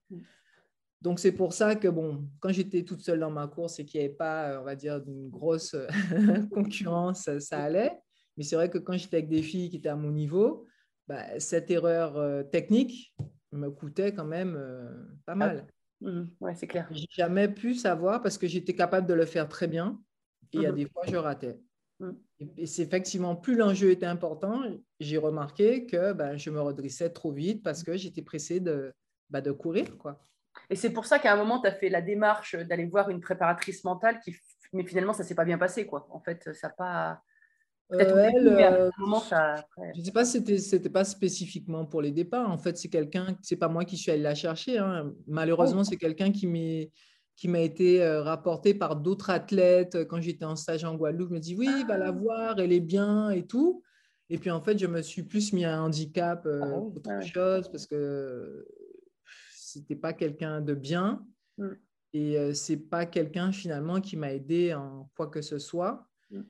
[1.03, 1.05] Mm.
[1.05, 4.01] Donc, c'est pour ça que, bon, quand j'étais toute seule dans ma course et qu'il
[4.01, 5.87] n'y avait pas, euh, on va dire, une grosse euh,
[6.53, 7.99] concurrence, ça allait.
[8.37, 10.67] Mais c'est vrai que quand j'étais avec des filles qui étaient à mon niveau,
[11.09, 13.15] bah, cette erreur euh, technique
[13.53, 14.89] me coûtait quand même euh,
[15.27, 15.67] pas mal.
[16.01, 16.31] Mhm.
[16.41, 16.89] Ouais, c'est clair.
[16.91, 20.01] J'ai jamais pu savoir parce que j'étais capable de le faire très bien
[20.53, 20.77] et il y a Mhm.
[20.77, 21.61] des fois je ratais.
[22.01, 22.17] Mhm.
[22.57, 24.63] Et, c'est effectivement plus l'enjeu était important,
[24.99, 28.93] j'ai remarqué que ben, je me redressais trop vite parce que j'étais pressé de,
[29.29, 29.97] bah, de courir.
[29.99, 30.21] Quoi.
[30.71, 33.21] Et c'est pour ça qu'à un moment, tu as fait la démarche d'aller voir une
[33.21, 34.35] préparatrice mentale, qui...
[34.73, 35.87] mais finalement, ça ne s'est pas bien passé.
[35.87, 36.07] Quoi.
[36.11, 37.23] En fait, ça n'a pas.
[37.93, 38.91] Euh, elle, euh,
[39.29, 39.57] ça.
[39.95, 42.51] Je ne sais pas si c'était c'était pas spécifiquement pour les départs.
[42.51, 44.79] En fait, c'est quelqu'un, c'est pas moi qui suis allé la chercher.
[44.79, 45.13] hein.
[45.27, 46.91] Malheureusement, c'est quelqu'un qui m'est
[47.37, 51.31] qui m'a été euh, rapporté par d'autres athlètes euh, quand j'étais en stage en Guadeloupe.
[51.31, 53.83] Je me dis oui, va la voir, elle est bien et tout.
[54.31, 57.19] Et puis en fait, je me suis plus mis à un handicap euh, Ah ah
[57.19, 57.27] ouais.
[57.27, 58.67] chose parce que
[59.73, 61.27] c'était pas quelqu'un de bien
[61.59, 61.69] Mm.
[62.15, 66.09] et euh, c'est pas quelqu'un finalement qui m'a aidé en quoi que ce soit.
[66.31, 66.41] Mm.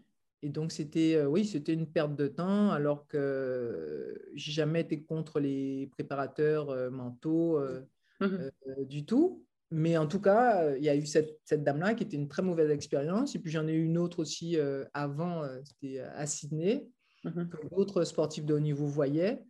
[0.42, 5.02] Et donc, c'était euh, oui, c'était une perte de temps, alors que j'ai jamais été
[5.02, 7.82] contre les préparateurs euh, mentaux euh,
[8.22, 8.50] euh,
[8.84, 9.44] du tout.
[9.72, 12.42] Mais en tout cas, il y a eu cette, cette dame-là qui était une très
[12.42, 13.34] mauvaise expérience.
[13.34, 14.58] Et puis, j'en ai eu une autre aussi
[14.92, 16.86] avant, c'était à Sydney,
[17.24, 17.48] Mhm.
[17.48, 19.42] que d'autres sportifs de haut niveau voyaient.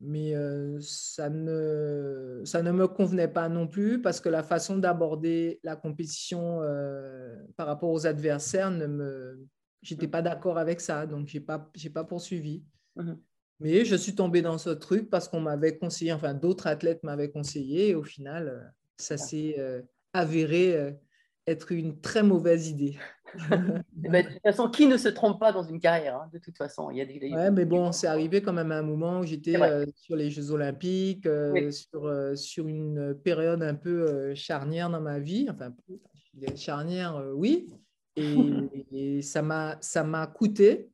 [0.00, 4.78] Mais euh, ça, ne, ça ne me convenait pas non plus parce que la façon
[4.78, 9.46] d'aborder la compétition euh, par rapport aux adversaires, ne me,
[9.82, 11.06] j'étais pas d'accord avec ça.
[11.06, 12.64] Donc, je n'ai pas, j'ai pas poursuivi.
[12.96, 13.18] Mhm.
[13.60, 17.30] Mais je suis tombée dans ce truc parce qu'on m'avait conseillé, enfin d'autres athlètes m'avaient
[17.30, 19.82] conseillé et au final, ça s'est euh,
[20.14, 20.96] avéré
[21.50, 22.98] être une très mauvaise idée.
[24.02, 26.38] Eh ben, de toute façon, qui ne se trompe pas dans une carrière hein, De
[26.38, 27.14] toute façon, il y a des.
[27.32, 29.84] a Ouais, des- mais bon, c'est arrivé quand même à un moment où j'étais euh,
[29.94, 31.72] sur les Jeux Olympiques, euh, Oui.
[31.72, 35.46] sur, euh, sur une période un peu charnière dans ma vie.
[35.50, 35.72] Enfin,
[36.56, 37.68] charnière, oui.
[38.16, 38.34] Et,
[38.92, 40.90] et ça m'a ça m'a coûté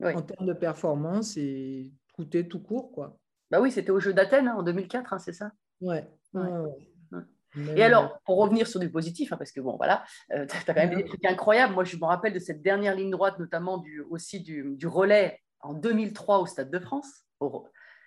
[0.00, 0.12] Oui.
[0.14, 3.18] en termes de performance et coûté tout court, quoi.
[3.50, 5.50] Bah oui, c'était aux Jeux d'Athènes hein, en 2004, hein, c'est ça?
[5.80, 6.06] Ouais.
[6.34, 6.42] Ouais.
[6.42, 6.89] ouais,
[7.76, 10.74] Et alors, pour revenir sur du positif, hein, parce que bon, voilà, tu as quand
[10.74, 11.74] même des trucs incroyables.
[11.74, 15.40] Moi, je me rappelle de cette dernière ligne droite, notamment du, aussi du, du relais
[15.60, 17.24] en 2003 au Stade de France.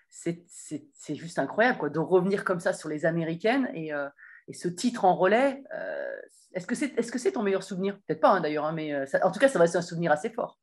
[0.09, 4.07] C'est juste incroyable quoi, de revenir comme ça sur les Américaines et, euh,
[4.47, 5.63] et ce titre en relais.
[5.75, 6.15] euh,
[6.53, 7.97] Est-ce que c'est est -ce c'est ton meilleur souvenir?
[8.07, 9.81] Peut-être pas hein, d'ailleurs, hein, mais euh, ça- en tout cas, ça va être un
[9.81, 10.59] souvenir assez fort.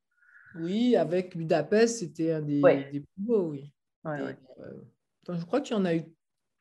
[0.54, 2.88] Oui, avec Budapest, c'était un des, Ouais.
[2.92, 3.72] des plus beaux, oui.
[4.04, 4.36] Ouais, Des- ouais.
[4.60, 4.80] euh,
[5.22, 6.04] attends, je crois qu'il y en a eu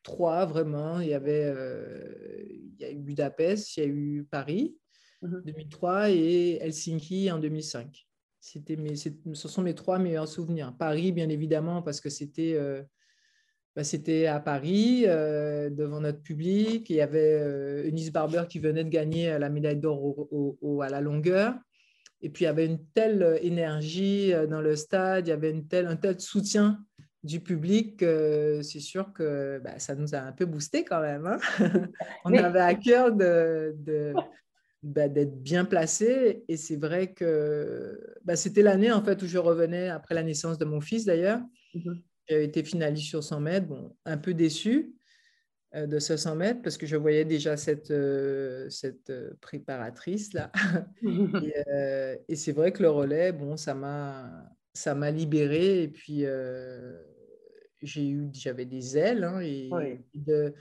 [0.02, 1.00] trois vraiment.
[1.00, 4.76] Il y avait euh, il y a eu Budapest, il y a eu Paris
[5.22, 5.42] Mhm.
[5.44, 8.06] 2003 et Helsinki en 2005.
[8.40, 9.10] C'était mes, ce
[9.48, 10.74] sont mes trois meilleurs souvenirs.
[10.78, 12.82] Paris, bien évidemment, parce que c'était euh,
[13.76, 16.88] bah, c'était à Paris, euh, devant notre public.
[16.88, 20.80] Il y avait Eunice Barber qui venait de gagner la médaille d'or au- au- au-
[20.82, 21.54] à la longueur.
[22.22, 25.68] Et puis, il y avait une telle énergie dans le stade, il y avait une
[25.68, 26.82] telle, un tel soutien
[27.22, 27.98] du public
[28.62, 31.26] c'est sûr que bah, ça nous a un peu boosté quand même.
[31.26, 31.38] hein.
[32.24, 34.14] On Mais- avait à cœur de, de-
[34.82, 36.44] bah, d'être bien placé.
[36.48, 40.56] Et c'est vrai que bah, c'était l'année en fait où je revenais après la naissance
[40.58, 41.40] de mon fils d'ailleurs.
[41.74, 42.02] Mhm.
[42.28, 44.94] J'avais été finaliste sur 100 mètres, bon, un peu déçu.
[45.74, 50.32] euh, de ce 100 mètres parce que je voyais déjà cette, euh, cette euh, préparatrice
[50.32, 50.50] là.
[51.44, 51.54] et,
[52.28, 56.96] et c'est vrai que le relais, bon, ça m'a ça m'a libéré et puis euh,
[57.82, 59.98] j'ai eu j'avais des ailes hein, et Oui.
[60.14, 60.54] de,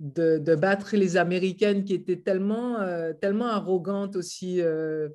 [0.00, 5.08] de, de battre les Américaines qui étaient tellement euh, tellement arrogantes aussi euh,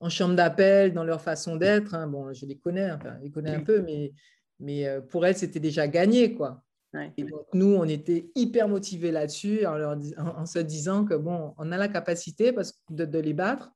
[0.00, 1.94] en chambre d'appel dans leur façon d'être.
[1.94, 2.06] hein.
[2.06, 4.12] Bon, je les connais, enfin, je les connais un peu, mais
[4.58, 6.62] mais euh, pour elles c'était déjà gagné quoi.
[6.92, 7.12] Ouais.
[7.16, 11.14] Et donc, nous, on était hyper motivés là-dessus en, leur en- en se disant que,
[11.14, 13.70] bon, on a la capacité parce, de, de les battre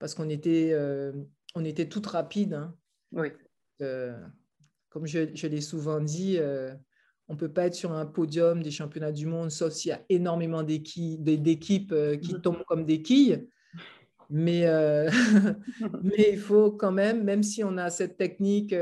[0.00, 1.12] parce qu'on était, euh,
[1.54, 2.54] on était toutes rapides.
[2.54, 2.74] hein.
[3.12, 3.28] Oui.
[3.80, 4.18] Euh,
[4.92, 6.74] comme je, je l'ai souvent dit, euh,
[7.28, 9.92] on ne peut pas être sur un podium des championnats du monde sauf s'il y
[9.92, 12.40] a énormément d'équi- d'é- d'équipes euh, qui Mhm.
[12.42, 13.48] tombent comme des quilles.
[14.28, 15.08] Mais, euh,
[16.02, 18.74] mais il faut quand même, même si on a cette technique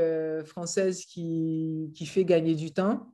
[0.45, 3.13] française qui, qui fait gagner du temps,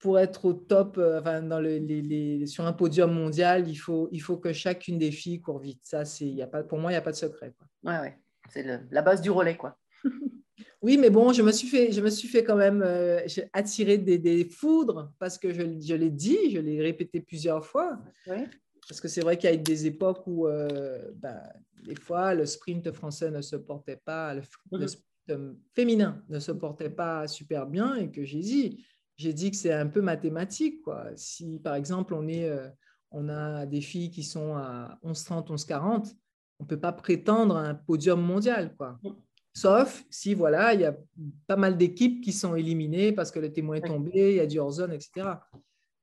[0.00, 4.08] pour être au top, enfin, dans le- les, les- sur un podium mondial, il faut,
[4.12, 5.80] il faut que chacune des filles court vite.
[5.84, 7.54] Ça, c'est, il y a pas, pour moi, il n'y a pas de secret.
[7.56, 7.66] quoi.
[7.92, 8.18] Ouais, ouais.
[8.50, 9.78] C'est la base du relais, quoi.
[10.84, 13.18] Oui, mais bon, je me suis fait, je me suis fait quand même euh,
[13.54, 17.98] attiré des, des foudres parce que je, je l'ai dit, je l'ai répété plusieurs fois.
[18.86, 21.40] Parce que c'est vrai qu'il y a eu des époques où, euh, ben,
[21.86, 24.42] des fois, le sprint français ne se portait pas, le,
[24.72, 28.84] le sprint euh, féminin ne se portait pas super bien et que j'ai dit,
[29.16, 30.82] j'ai dit que c'est un peu mathématique.
[30.82, 31.06] Quoi.
[31.16, 32.68] Si, par exemple, on, est, euh,
[33.10, 36.14] on a des filles qui sont à 11,30, 11,40,
[36.58, 38.74] on ne peut pas prétendre à un podium mondial.
[38.76, 39.00] Quoi.
[39.56, 40.96] Sauf si, voilà, il y a
[41.46, 44.46] pas mal d'équipes qui sont éliminées parce que le témoin est tombé, il y a
[44.46, 45.28] du hors-zone, etc.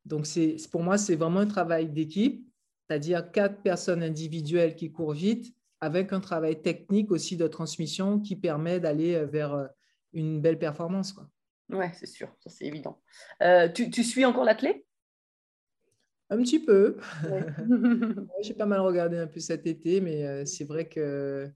[0.05, 2.47] Donc, c'est, pour moi, c'est vraiment un travail d'équipe,
[2.87, 8.37] c'est-à-dire quatre personnes individuelles qui courent vite, avec un travail technique aussi de transmission qui
[8.37, 9.67] permet d'aller euh, vers euh,
[10.13, 11.11] une belle performance.
[11.11, 11.27] Quoi.
[11.69, 13.01] Ouais, c'est sûr, ça c'est évident.
[13.41, 14.85] Euh, tu, tu suis encore l'athlète?
[16.29, 16.97] Un petit peu.
[17.29, 17.45] Ouais.
[18.41, 21.51] J'ai pas mal regardé un peu cet été, mais c'est vrai que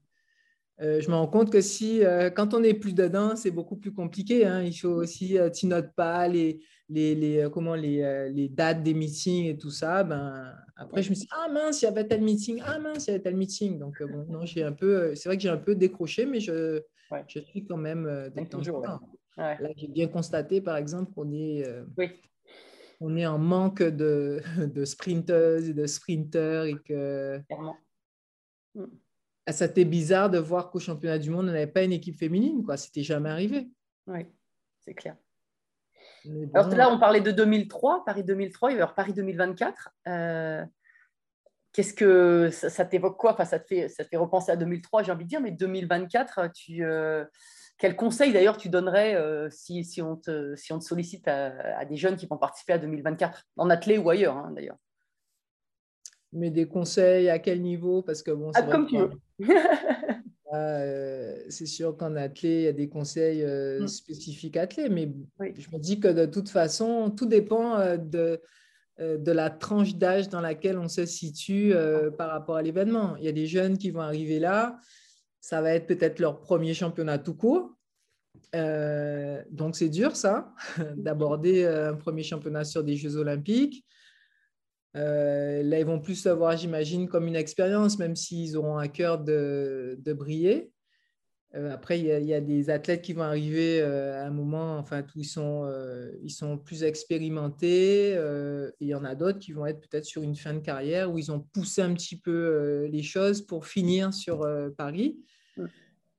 [0.82, 3.76] euh, je me rends compte que si, euh, quand on n'est plus dedans, c'est beaucoup
[3.76, 4.44] plus compliqué.
[4.44, 4.62] hein.
[4.62, 8.82] Il faut aussi, euh, tu notes pas les, les, les, euh, comment, les, les dates
[8.82, 10.04] des meetings et tout ça.
[10.04, 13.06] Ben, après, je me suis dit, ah mince, il y avait tel meeting, ah mince,
[13.06, 13.78] il y avait tel meeting.
[13.78, 16.82] Donc, bon, non, j'ai un peu, c'est vrai que j'ai un peu décroché, mais je,
[17.10, 17.24] Ouais.
[17.28, 19.00] je suis quand même de temps toujours, temps.
[19.38, 19.56] Ouais.
[19.60, 21.64] Là, j'ai bien constaté, par exemple, qu'on est,
[21.96, 22.10] Oui.
[23.00, 24.40] on est en manque de,
[24.74, 27.76] de sprinteuses et de sprinteurs et que Clairement.
[29.46, 32.64] Ah, c'était bizarre de voir qu'au championnat du monde, on n'avait pas une équipe féminine.
[32.64, 32.76] quoi.
[32.76, 33.68] C'était jamais arrivé.
[34.08, 34.26] Oui,
[34.80, 35.16] c'est clair.
[36.54, 39.90] Alors là, on parlait de 2003, Paris 2003, il va y avoir Paris 2024.
[40.08, 40.64] Euh,
[41.72, 43.34] Qu'est-ce que ça, ça t'évoque quoi?
[43.34, 45.50] Enfin, ça, te fait, ça te fait repenser à 2003, j'ai envie de dire, mais
[45.50, 47.24] 2024, tu, euh,
[47.76, 51.78] quel conseil d'ailleurs tu donnerais euh, si, si, on te, si on te sollicite à,
[51.78, 54.78] à des jeunes qui vont participer à 2024, en athlée ou ailleurs hein, d'ailleurs?
[56.36, 59.10] Mais des conseils à quel niveau Parce que bon, c'est Ah, Comme tu veux.
[60.54, 63.88] euh, c'est sûr qu'en athlée, il y a des conseils euh, Mm.
[63.88, 65.54] spécifiques athlée, mais Oui.
[65.56, 68.40] je me dis que de toute façon, tout dépend euh, de,
[69.00, 71.74] euh, de la tranche d'âge dans laquelle on se situe
[72.18, 73.16] par rapport à l'événement.
[73.16, 74.78] Il y a des jeunes qui vont arriver là,
[75.40, 77.72] ça va être peut-être leur premier championnat tout court.
[79.50, 80.52] Donc c'est dur ça,
[80.96, 83.84] d'aborder euh, un premier championnat sur des Jeux olympiques.
[84.96, 88.88] Euh, là, ils vont plus le voir, j'imagine, comme une expérience, même s'ils auront à
[88.88, 90.72] cœur de, de briller.
[91.54, 94.26] Euh, après, il y, a, il y a des athlètes qui vont arriver euh, à
[94.26, 95.70] un moment enfin, où ils sont,
[96.22, 98.12] ils sont plus expérimentés.
[98.12, 101.12] et il y en a d'autres qui vont être peut-être sur une fin de carrière
[101.12, 105.18] où ils ont poussé un petit peu les choses pour finir sur Paris.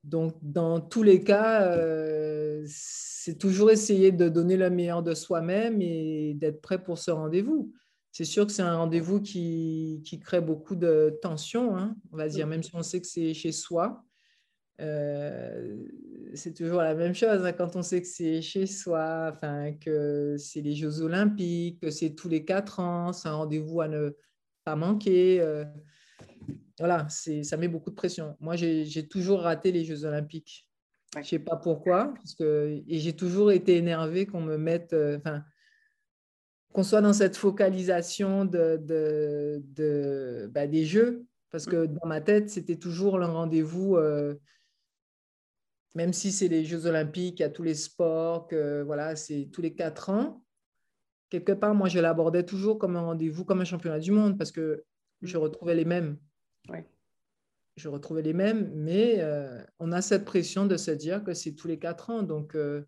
[0.07, 5.81] Donc, dans tous les cas, euh, c'est toujours essayer de donner le meilleur de soi-même
[5.81, 7.73] et d'être prêt pour ce rendez-vous.
[8.11, 12.27] C'est sûr que c'est un rendez-vous qui, qui crée beaucoup de tension, hein, on va
[12.27, 14.03] dire, même si on sait que c'est chez soi.
[14.79, 15.75] Euh,
[16.35, 20.35] c'est toujours la même chose hein, quand on sait que c'est chez soi, enfin, que
[20.37, 24.15] c'est les Jeux Olympiques, que c'est tous les quatre ans, c'est un rendez-vous à ne
[24.63, 25.39] pas manquer.
[25.41, 25.65] euh,
[26.79, 28.35] voilà, ça met beaucoup de pression.
[28.39, 30.67] Moi, j'ai, toujours raté les Jeux Olympiques.
[31.15, 34.93] Je ne sais pas pourquoi, parce que, et j'ai toujours été énervée qu'on me mette,
[34.93, 35.17] euh,
[36.77, 42.21] qu'on soit dans cette focalisation de, de, de- bah, des Jeux, parce que dans ma
[42.21, 44.35] tête, c'était toujours le rendez-vous, euh,
[45.95, 49.49] même si c'est les Jeux Olympiques, il y a tous les sports, que, voilà, c'est
[49.51, 50.43] tous les quatre ans.
[51.31, 54.51] Quelque part, moi, je l'abordais toujours comme un rendez-vous, comme un championnat du monde, parce
[54.51, 54.83] que
[55.23, 56.19] je retrouvais les mêmes.
[56.69, 56.85] Ouais.
[57.75, 61.53] Je retrouvais les mêmes, mais euh, on a cette pression de se dire que c'est
[61.53, 62.21] tous les quatre ans.
[62.21, 62.85] Donc, euh,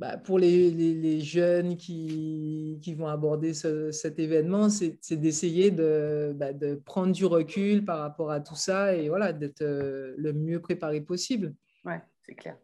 [0.00, 6.74] bah, pour les, jeunes qui, vont aborder ce- cet événement, c'est d'essayer de, bah, de
[6.74, 11.02] prendre du recul par rapport à tout ça et voilà, d'être euh, le mieux préparé
[11.02, 11.54] possible.
[11.84, 12.56] Ouais, c'est clair.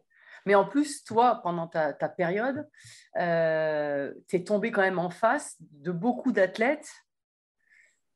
[0.47, 2.67] Mais en plus, toi, pendant ta, période,
[3.13, 6.89] tu es tombé quand même en face de beaucoup d'athlètes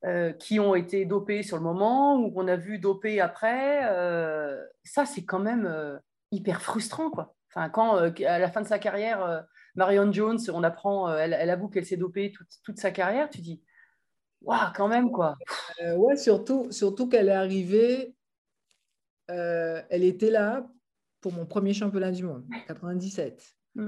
[0.04, 3.82] euh, qui ont été dopés sur le moment ou qu'on a vu dopés après.
[3.84, 6.00] Euh, ça, c'est quand même euh,
[6.32, 7.36] hyper frustrant, quoi.
[7.54, 9.42] Enfin, quand euh, à la fin de sa carrière, euh,
[9.76, 13.30] Marion Jones, on apprend, euh, elle, elle avoue qu'elle s'est dopée toute, toute sa carrière,
[13.30, 13.62] tu dis,
[14.42, 15.38] waouh, quand même, quoi.
[15.82, 18.16] Euh, ouais, surtout, surtout qu'elle est arrivée,
[19.30, 20.70] euh, elle était là
[21.20, 23.44] pour mon premier championnat du monde, 97.
[23.76, 23.88] Mm.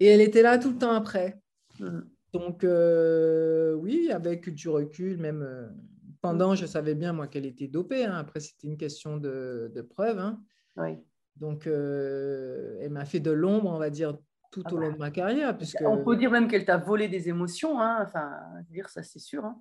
[0.00, 1.40] Et elle était là tout le temps après.
[1.80, 2.00] Mm.
[2.32, 5.72] Donc, euh, oui, avec du recul, même
[6.20, 8.04] pendant, je savais bien, moi, qu'elle était dopée.
[8.04, 8.16] hein.
[8.16, 10.18] Après, c'était une question de, de preuve.
[10.18, 10.42] hein.
[10.76, 10.98] Oui.
[11.36, 14.16] Donc, euh, elle m'a fait de l'ombre, on va dire,
[14.50, 14.86] tout Ah au bah.
[14.86, 15.56] long de ma carrière.
[15.56, 15.82] Puisque...
[15.82, 17.98] On peut dire même qu'elle t'a volé des émotions, hein.
[18.02, 18.30] enfin,
[18.70, 19.60] dire ça c'est sûr, hein.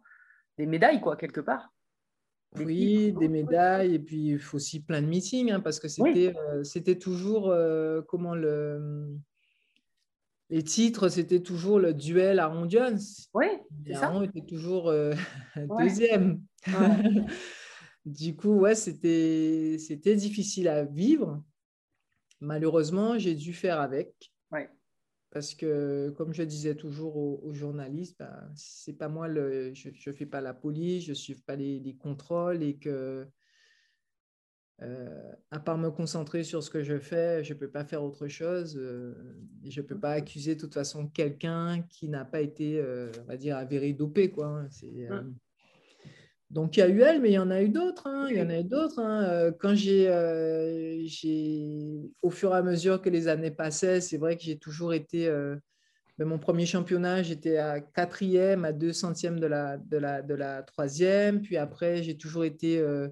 [0.57, 1.73] des médailles quoi quelque part.
[2.55, 5.87] Des Oui, des médailles et puis il faut aussi plein de meetings hein, parce que
[5.87, 9.07] c'était euh, c'était toujours euh, comment le
[10.51, 12.99] les titres c'était toujours le duel Aaron Jones.
[13.33, 13.47] Oui,
[13.87, 14.13] c'est ça.
[14.23, 14.85] Était toujours
[15.55, 15.67] Ouais.
[15.79, 16.41] deuxième.
[16.67, 17.25] Ouais.
[18.05, 21.41] Du coup, ouais, c'était c'était difficile à vivre.
[22.43, 24.31] Malheureusement, j'ai dû faire avec.
[24.51, 24.69] Ouais.
[25.31, 29.89] Parce que, comme je disais toujours aux, aux journalistes, ben, c'est pas moi, le, je
[29.89, 33.25] ne fais pas la police, je ne suis pas les, les contrôles et que,
[34.81, 38.03] euh, à part me concentrer sur ce que je fais, je ne peux pas faire
[38.03, 38.75] autre chose.
[38.77, 39.13] euh,
[39.63, 43.09] et je ne peux pas accuser de toute façon quelqu'un qui n'a pas été, euh,
[43.21, 44.29] on va dire, avéré dopé.
[44.29, 44.47] Quoi.
[44.47, 44.67] hein.
[44.69, 45.21] C'est, euh,
[46.53, 48.05] donc, il y a eu elle, mais il y en a eu d'autres.
[48.07, 48.27] hein.
[48.29, 48.99] Il y en a eu d'autres.
[48.99, 49.23] hein.
[49.23, 54.17] Euh, Quand j'ai, euh, j'ai, au fur et à mesure que les années passaient, c'est
[54.17, 55.27] vrai que j'ai toujours été.
[55.27, 55.55] euh,
[56.19, 60.35] ben, mon premier championnat, j'étais à quatrième, à deux centièmes de la, de la, de
[60.35, 61.41] la troisième.
[61.41, 63.09] Puis après, j'ai toujours été euh,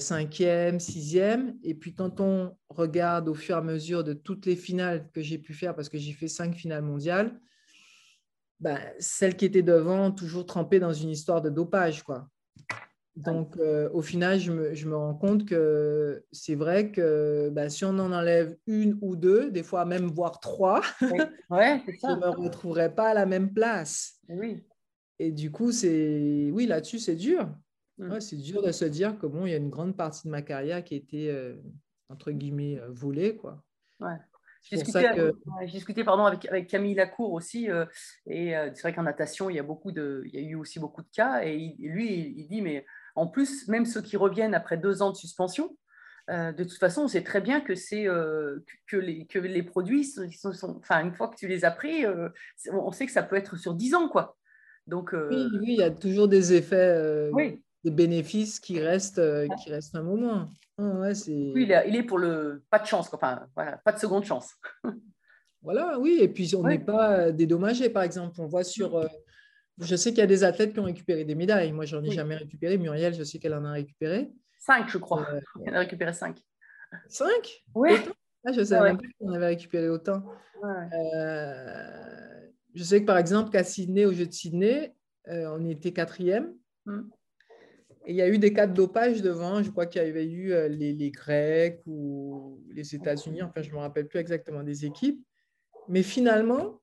[0.00, 1.58] cinquième, sixième.
[1.62, 5.20] Et puis, quand on regarde au fur et à mesure de toutes les finales que
[5.20, 7.38] j'ai pu faire, parce que j'ai fait cinq finales mondiales,
[8.58, 12.30] ben, celles qui étaient devant ont toujours trempé dans une histoire de dopage, quoi.
[13.16, 17.68] Donc, euh, au final, je me, je me rends compte que c'est vrai que ben,
[17.68, 20.80] si on en enlève une ou deux, des fois même voire trois.
[21.00, 24.18] Ouais, je ne me retrouverai pas à la même place.
[24.28, 24.64] Oui.
[25.20, 27.48] Et du coup, c'est oui, là-dessus, c'est dur.
[27.98, 28.10] Mm.
[28.10, 30.30] Ouais, c'est dur de se dire que bon, il y a une grande partie de
[30.30, 31.54] ma carrière qui a été euh,
[32.08, 33.62] entre guillemets euh, volée, quoi.
[34.00, 34.18] Ouais.
[34.70, 37.84] J'ai discuté, que pardon, avec, avec Camille Lacour aussi, euh,
[38.26, 40.54] et euh, c'est vrai qu'en natation, il y, a beaucoup de, il y a eu
[40.54, 44.02] aussi beaucoup de cas, et il- lui, il, il dit, mais en plus, même ceux
[44.02, 45.76] qui reviennent après deux ans de suspension,
[46.30, 50.04] euh, de toute façon, on sait très bien que, c'est, que, les, que les produits,
[50.04, 52.04] sont, sont- sont- enfin, une fois que tu les as pris,
[52.72, 54.38] on sait que ça peut être sur dix ans, quoi.
[54.86, 59.46] Donc, oui, oui, il y a toujours des effets, oui, des bénéfices qui restent, euh,
[59.62, 60.48] qui restent un moment.
[60.78, 63.18] Ah ouais, c'est lui, il est, il est pour le pas de chance, quoi.
[63.22, 64.52] enfin, voilà, pas de seconde chance.
[65.62, 66.76] Voilà, oui, et puis on Ouais.
[66.76, 67.88] n'est pas euh, dédommagé.
[67.88, 68.96] Par exemple, on voit sur.
[68.98, 69.06] euh,
[69.78, 71.72] je sais qu'il y a des athlètes qui ont récupéré des médailles.
[71.72, 72.14] Moi, j'en ai Oui.
[72.14, 72.76] jamais récupéré.
[72.76, 74.30] Muriel, je sais qu'elle en a récupéré.
[74.58, 75.26] Cinq, je crois.
[75.32, 76.38] Euh, Il en a récupéré cinq.
[77.08, 77.64] Cinq?
[77.74, 77.94] Ouais.
[77.94, 78.12] Autant?
[78.46, 78.88] Ah, Je ne savais Ouais.
[78.88, 80.22] même pas qu'on avait récupéré autant.
[80.62, 80.98] Ouais.
[80.98, 84.94] Euh, je sais que par exemple, qu'à Sydney, au jeu de Sydney,
[85.26, 86.52] on était quatrième.
[86.84, 87.00] Mm.
[88.06, 89.62] Et il y a eu des cas de dopage devant.
[89.62, 93.42] Je crois qu'il y avait eu euh, les, les Grecs ou les États-Unis.
[93.42, 95.24] Enfin, je ne me rappelle plus exactement des équipes.
[95.88, 96.80] Mais finalement,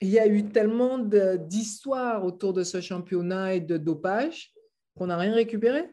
[0.00, 4.52] il y a eu tellement d'histoires autour de ce championnat et de dopage
[4.96, 5.90] qu'on n'a rien récupéré.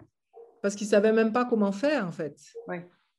[0.61, 2.37] Parce qu'ils ne savaient même pas comment faire, en fait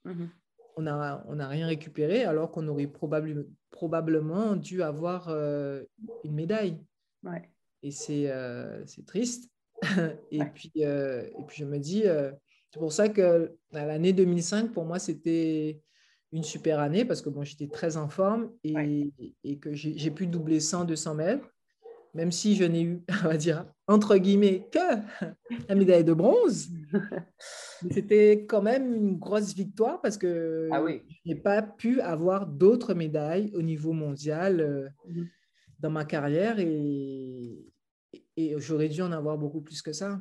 [0.05, 0.29] Mhm.
[0.77, 5.83] on n'a on n'a rien récupéré alors qu'on aurait probable- probablement dû avoir euh,
[6.23, 6.79] une médaille.
[7.25, 7.51] Ouais.
[7.83, 9.51] Et c'est euh, c'est triste.
[10.31, 10.51] et, Ouais.
[10.55, 12.33] puis, euh, et puis je me dis, euh,
[12.73, 15.81] c'est pour ça que l'année 2005, pour moi, c'était
[16.33, 19.11] une super année parce que bon, j'étais très en forme et, Ouais.
[19.45, 21.49] et que j'ai pu doubler 100, 200 mètres,
[22.15, 24.79] même si je n'ai eu, on va dire, entre guillemets, que
[25.69, 26.69] la médaille de bronze.
[27.91, 31.03] C'était quand même une grosse victoire parce que Ah oui.
[31.09, 35.29] je n'ai pas pu avoir d'autres médailles au niveau mondial euh, Mhm.
[35.81, 37.67] dans ma carrière et,
[38.37, 40.21] et j'aurais dû en avoir beaucoup plus que ça.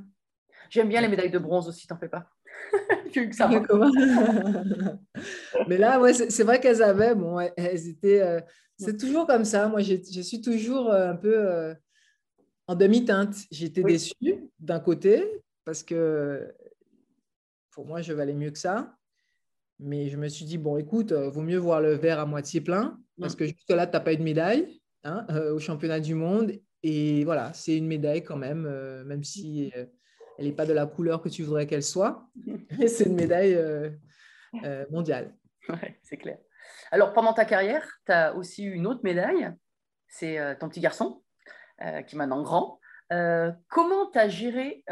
[0.69, 2.29] J'aime bien les médailles de bronze aussi, t'en fais pas.
[3.31, 3.49] Ça.
[5.67, 8.41] Mais là, ouais, c'est vrai qu'elles avaient, bon, elles- étaient, euh,
[8.77, 9.69] c'est toujours comme ça.
[9.69, 11.73] Moi, je suis toujours euh, un peu euh,
[12.67, 13.35] en demi-teinte.
[13.51, 13.93] J'étais Oui.
[13.93, 15.23] déçue d'un côté
[15.63, 16.53] parce que
[17.71, 18.97] pour moi, je valais mieux que ça.
[19.79, 22.61] Mais je me suis dit, bon, écoute, euh, vaut mieux voir le verre à moitié
[22.61, 26.15] plein, parce que jusque là, tu n'as pas eu de médaille hein, au championnat du
[26.15, 26.51] monde.
[26.87, 29.87] Et voilà, c'est une médaille quand même, euh, même si euh,
[30.37, 32.29] elle n'est pas de la couleur que tu voudrais qu'elle soit.
[32.87, 33.89] C'est une médaille euh,
[34.91, 35.33] mondiale.
[35.67, 36.37] Ouais, c'est clair.
[36.91, 39.51] Alors, pendant ta carrière, tu as aussi eu une autre médaille.
[40.07, 41.23] C'est ton petit garçon,
[41.79, 42.79] qui est maintenant grand.
[43.09, 44.83] Comment tu as géré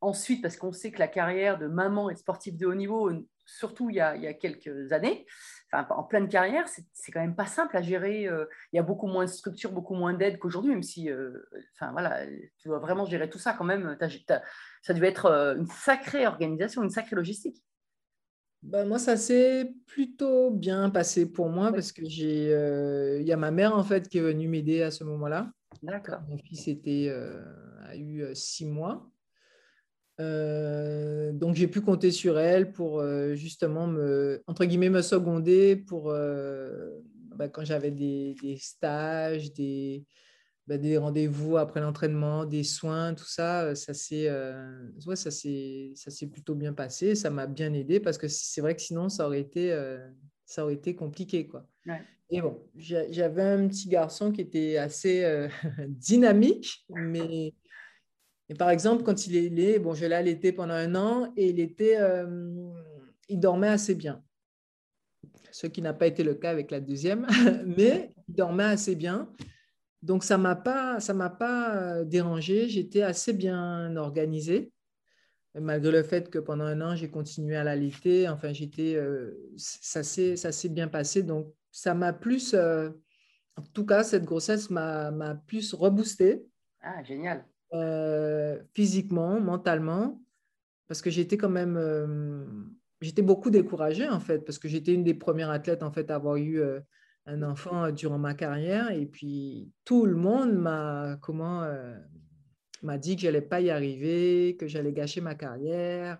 [0.00, 3.12] ensuite, parce qu'on sait que la carrière de maman et de sportive de haut niveau,
[3.46, 5.26] surtout il y a, il y a quelques années,
[5.72, 8.26] enfin, en pleine carrière, c'est quand même pas simple à gérer.
[8.26, 11.38] euh, il y a beaucoup moins de structures, beaucoup moins d'aide qu'aujourd'hui, même si euh,
[11.74, 12.26] enfin, voilà,
[12.58, 13.96] tu dois vraiment gérer tout ça quand même.
[14.82, 17.62] Ça devait être euh, une sacrée organisation, une sacrée logistique.
[18.62, 23.32] Ben, moi, ça s'est plutôt bien passé pour moi parce que j'ai, euh, il y
[23.32, 25.50] a ma mère en fait qui est venue m'aider à ce moment-là.
[25.82, 26.20] D'accord.
[26.28, 27.42] Mon fils était, euh,
[27.86, 29.10] a eu six mois.
[30.20, 35.76] Euh, donc, j'ai pu compter sur elle pour euh, justement me, entre guillemets, me seconder
[35.76, 36.90] pour euh,
[37.36, 40.04] ben, quand j'avais des, des stages, des,
[40.66, 44.30] ben, des rendez-vous après l'entraînement, des soins, tout ça, ça s'est
[45.06, 47.14] ouais, ça s'est plutôt bien passé.
[47.14, 49.74] Ça m'a bien aidé parce que c'est vrai que sinon, ça aurait été,
[50.44, 51.46] ça aurait été compliqué.
[51.46, 51.66] Quoi.
[51.86, 52.02] Ouais.
[52.32, 55.48] Et bon, j'a- j'avais un petit garçon qui était assez
[55.88, 57.54] dynamique, mais,
[58.54, 61.60] par exemple, quand il est né, bon, je l'ai allaité pendant un an et il,
[61.60, 62.52] était, euh,
[63.28, 64.22] il dormait assez bien.
[65.52, 67.26] Ce qui n'a pas été le cas avec la deuxième,
[67.66, 69.32] mais il dormait assez bien.
[70.02, 72.68] Donc, ça m'a pas, ça m'a pas euh, dérangé.
[72.68, 74.72] J'étais assez bien organisée,
[75.54, 78.28] malgré le fait que pendant un an, j'ai continué à l'allaiter.
[78.28, 81.22] Enfin, j'étais, euh, ça s'est ça s'est bien passé.
[81.22, 86.46] Donc, ça m'a plus, en tout cas, cette grossesse m'a m'a plus reboosté
[86.80, 87.44] Ah, génial.
[87.72, 90.20] Euh, physiquement, mentalement,
[90.88, 92.44] parce que j'étais quand même, euh,
[93.00, 96.16] j'étais beaucoup découragée en fait, parce que j'étais une des premières athlètes en fait à
[96.16, 96.80] avoir eu euh,
[97.26, 101.64] un enfant durant ma carrière, et puis tout le monde m'a comment
[102.82, 106.18] m'a dit que j'allais pas y arriver, que j'allais gâcher ma carrière.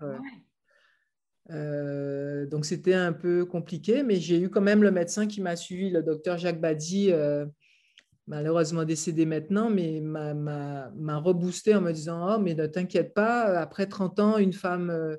[1.49, 2.47] Ouais.
[2.47, 5.91] Donc c'était un peu compliqué, mais j'ai eu quand même le médecin qui m'a suivi,
[5.91, 7.11] le docteur Jacques Badi,
[8.27, 13.15] malheureusement décédé maintenant, mais m'a- m'a m'a reboosté en me disant Oh, mais ne t'inquiète
[13.15, 15.17] pas, après 30 ans, une femme, euh,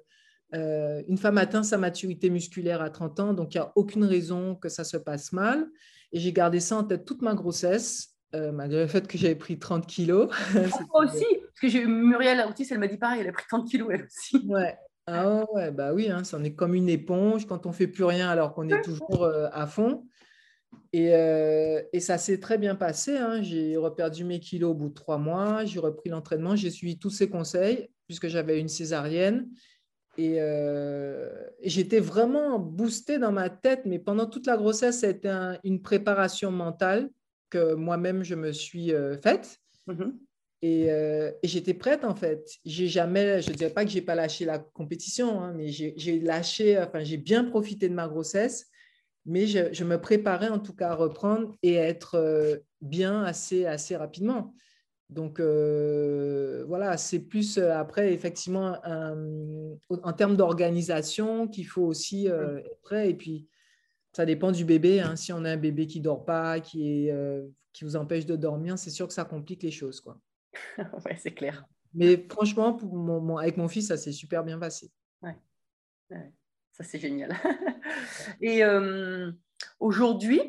[0.56, 4.04] euh, une femme atteint sa maturité musculaire à 30 ans, donc il n'y a aucune
[4.06, 5.66] raison que ça se passe mal.
[6.12, 9.36] Et j'ai gardé ça en tête toute ma grossesse, euh, malgré le fait que j'avais
[9.36, 10.30] pris 30 kilos.
[10.94, 13.68] Moi aussi, parce que j'ai Muriel Autis, elle m'a dit pareil, elle a pris 30
[13.70, 14.46] kilos elle aussi.
[14.48, 14.78] Ouais.
[15.08, 18.04] Ah ouais, bah oui, hein, ça en est comme une éponge quand on fait plus
[18.04, 20.06] rien alors qu'on est toujours euh, à fond.
[20.94, 23.18] Et, euh, et ça s'est très bien passé.
[23.18, 23.42] hein.
[23.42, 25.66] J'ai reperdu mes kilos au bout de trois mois.
[25.66, 26.56] J'ai repris l'entraînement.
[26.56, 29.50] J'ai suivi tous ces conseils puisque j'avais une césarienne.
[30.18, 31.30] Et, euh,
[31.62, 33.82] et j'étais vraiment boostée dans ma tête.
[33.86, 37.10] Mais pendant toute la grossesse, un- une préparation mentale
[37.50, 39.58] que moi-même je me suis euh, faite.
[39.88, 40.20] Mhm.
[40.64, 42.48] Et, euh, et j'étais prête en fait.
[42.66, 45.96] J'ai jamais, je ne dirais pas que j'ai pas lâché la compétition, hein, mais j'ai
[45.98, 48.68] j'ai lâché, enfin j'ai bien profité de ma grossesse,
[49.26, 53.24] mais je, je me préparais en tout cas à reprendre et à être euh, bien
[53.24, 54.54] assez, assez rapidement.
[55.10, 62.30] Donc euh, voilà, c'est plus euh, après effectivement un- en termes d'organisation qu'il faut aussi
[62.30, 63.10] euh, être prêt.
[63.10, 63.48] Et puis
[64.14, 65.02] ça dépend du bébé.
[65.02, 65.16] hein.
[65.16, 68.36] Si on a un bébé qui dort pas, qui, est, euh, qui vous empêche de
[68.36, 70.18] dormir, c'est sûr que ça complique les choses, quoi.
[71.06, 71.66] ouais, c'est clair.
[71.94, 74.92] Mais franchement, pour mon- mon- avec mon fils, ça s'est super bien passé.
[76.82, 77.36] Ça, c'est génial.
[78.42, 79.32] Et euh,
[79.80, 80.42] aujourd'hui,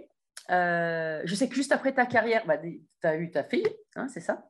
[0.50, 3.66] euh, je sais que juste après ta carrière, bah, tu as eu ta fille,
[3.96, 4.48] hein, c'est ça?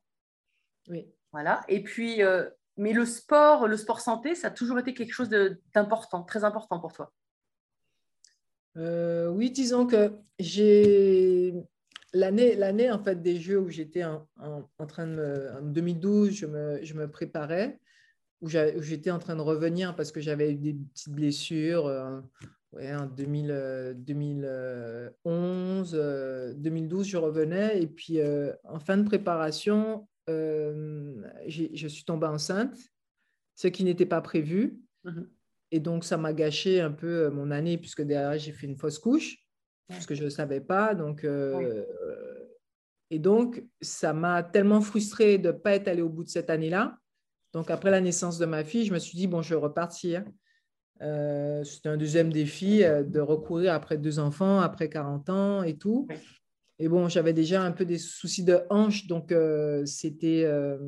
[0.89, 1.11] Oui.
[1.33, 1.63] Voilà.
[1.69, 5.29] Et puis, euh, mais le sport, le sport santé, ça a toujours été quelque chose
[5.75, 7.13] d'important, très important pour toi?
[8.77, 11.53] Euh, oui, disons que j'ai
[12.13, 15.63] l'année, l'année en fait des Jeux où j'étais en, en- en train de me, en
[15.63, 17.79] 2012, je me, je me préparais,
[18.43, 21.87] où j'étais en train de revenir parce que j'avais eu des petites blessures.
[21.87, 22.21] euh,
[22.73, 29.05] ouais, en 2000, euh, 2011, euh, 2012, je revenais et puis euh, en fin de
[29.05, 31.15] préparation, euh,
[31.47, 32.77] je suis tombée enceinte,
[33.55, 34.81] ce qui n'était pas prévu.
[35.05, 35.29] Mhm.
[35.71, 38.77] Et donc, ça m'a gâché un peu euh, mon année, puisque derrière, j'ai fait une
[38.77, 39.39] fausse couche,
[39.89, 40.95] parce que je ne savais pas.
[40.95, 41.85] Donc, euh,
[43.11, 46.51] Et donc, ça m'a tellement frustrée de ne pas être allée au bout de cette
[46.51, 46.99] année-là.
[47.53, 50.25] Donc, après la naissance de ma fille, je me suis dit, bon, je vais repartir.
[51.03, 55.77] Euh, C'était un deuxième défi euh, de recourir après deux enfants, après 40 ans et
[55.77, 56.07] tout.
[56.79, 60.43] Et bon, j'avais déjà un peu des soucis de hanche, donc euh, c'était.
[60.45, 60.79] euh,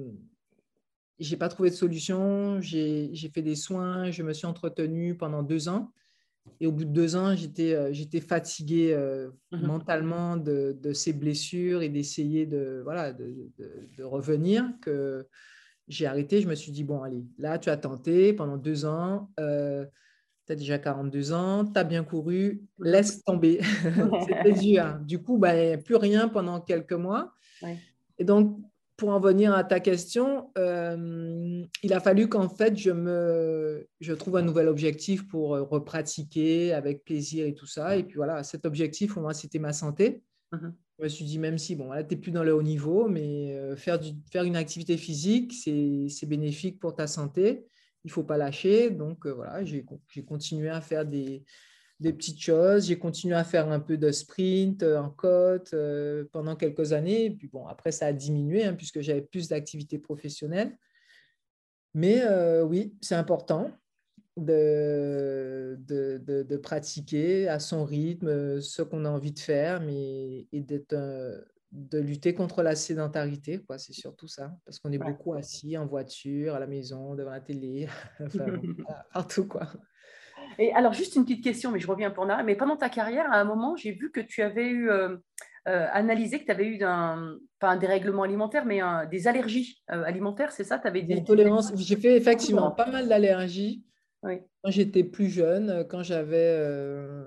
[1.21, 2.61] j'ai pas trouvé de solution.
[2.61, 5.93] J'ai fait des soins, je me suis entretenue pendant deux ans.
[6.61, 9.67] Et au bout de deux ans, j'étais fatiguée euh, Mhm.
[9.67, 15.27] mentalement de, de ces blessures et d'essayer de, voilà, de, de- de revenir que
[15.89, 16.41] j'ai arrêté.
[16.41, 19.31] Je me suis dit, bon, allez, là, tu as tenté pendant deux ans.
[19.37, 23.61] tu as déjà 42 ans, tu as bien couru, laisse tomber.
[24.29, 24.99] C'était dur.
[25.03, 27.33] Du coup, ben, plus rien pendant quelques mois.
[27.63, 27.79] Ouais.
[28.19, 28.59] Et donc,
[28.97, 34.13] pour en venir à ta question, euh, il a fallu qu'en fait, je, me, je
[34.13, 37.97] trouve un nouvel objectif pour euh, repratiquer avec plaisir et tout ça.
[37.97, 40.23] Et puis voilà, cet objectif, pour moi, c'était ma santé.
[40.53, 40.75] Mhm.
[40.99, 43.09] Je me suis dit, même si, bon, là, tu n'es plus dans le haut niveau,
[43.09, 43.99] mais euh, faire,
[44.45, 47.67] une activité physique, c'est bénéfique pour ta santé.
[48.05, 48.91] Il ne faut pas lâcher.
[48.91, 49.85] Donc, euh, voilà, j'ai
[50.25, 51.43] continué à faire des,
[52.01, 52.87] petites choses.
[52.87, 57.31] J'ai continué à faire un peu de sprint euh, en côte euh, pendant quelques années.
[57.31, 60.77] Puis bon, après, ça a diminué hein, puisque j'avais plus d'activités professionnelles.
[61.95, 62.25] Mais
[62.63, 63.71] oui, c'est important
[64.37, 69.81] de, de, de- de pratiquer à son rythme euh, ce qu'on a envie de faire,
[69.81, 71.41] mais et d'être, euh,
[71.73, 73.79] de lutter contre la sédentarité, quoi.
[73.79, 75.11] C'est surtout ça, parce qu'on est Ouais.
[75.13, 77.89] beaucoup assis en voiture, à la maison, devant la télé,
[78.21, 78.47] enfin,
[79.13, 79.69] partout, quoi.
[80.59, 82.43] Et alors, juste une petite question, mais je reviens pour là.
[82.43, 85.17] Mais pendant ta carrière, à un moment, j'ai vu que tu avais eu euh,
[85.69, 89.83] euh, analysé que tu avais eu un, pas un dérèglement alimentaire, mais un- des allergies
[89.91, 90.79] euh, alimentaires, c'est ça?
[90.79, 91.25] Tu avais Des.
[91.77, 93.85] J'ai fait effectivement pas mal d'allergies
[94.25, 94.41] Oui.
[94.63, 96.57] quand j'étais plus jeune, quand j'avais.
[96.59, 97.25] euh,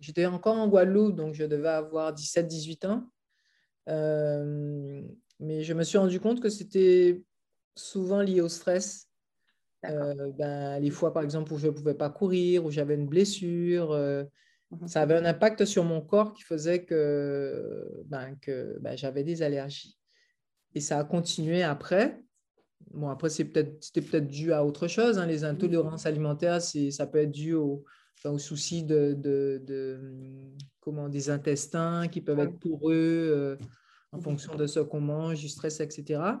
[0.00, 3.10] J'étais encore en Guadeloupe, donc je devais avoir 17-18 ans.
[3.88, 5.02] Euh,
[5.40, 7.20] mais je me suis rendu compte que c'était
[7.74, 9.08] souvent lié au stress.
[9.86, 13.08] Euh, ben, les fois, par exemple, où je ne pouvais pas courir, où j'avais une
[13.08, 14.24] blessure, euh,
[14.70, 14.86] Mhm.
[14.86, 19.42] ça avait un impact sur mon corps qui faisait que, ben, que ben, j'avais des
[19.42, 19.98] allergies.
[20.74, 22.22] Et ça a continué après.
[22.92, 25.18] Bon, après, c'est peut-être, c'était peut-être dû à autre chose.
[25.18, 25.26] hein.
[25.26, 27.84] Les intolérances alimentaires, c'est, ça peut être dû au,
[28.18, 30.00] enfin, aux soucis de, de- de,
[30.80, 33.56] comment, des intestins qui peuvent être poreux euh,
[34.12, 34.22] en Mhm.
[34.22, 36.40] fonction de ce qu'on mange, du stress, etc.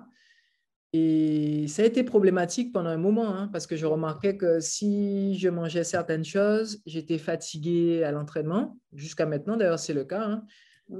[0.94, 5.38] Et ça a été problématique pendant un moment, hein, parce que je remarquais que si
[5.38, 8.78] je mangeais certaines choses, j'étais fatiguée à l'entraînement.
[8.94, 10.24] Jusqu'à maintenant, d'ailleurs, c'est le cas.
[10.24, 10.44] hein.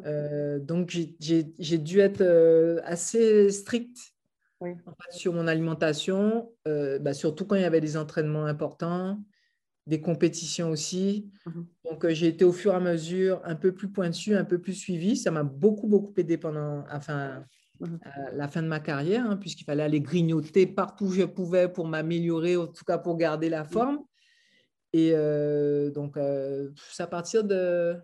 [0.05, 3.99] Euh, donc, j'ai- j'ai j'ai dû être euh, assez stricte
[4.61, 4.71] Oui.
[4.87, 9.23] en fait, sur mon alimentation, euh, bah, surtout quand il y avait des entraînements importants,
[9.87, 11.31] des compétitions aussi.
[11.47, 11.67] Mhm.
[11.85, 14.61] Donc, euh, j'ai été au fur et à mesure un peu plus pointu, un peu
[14.61, 15.17] plus suivi.
[15.17, 17.45] Ça m'a beaucoup, beaucoup aidé pendant, enfin,
[17.81, 18.01] Mhm.
[18.03, 21.69] à la fin de ma carrière, hein, puisqu'il fallait aller grignoter partout où je pouvais
[21.69, 24.01] pour m'améliorer, en tout cas pour garder la forme.
[24.93, 27.97] Et euh, donc, euh, c'est à partir de...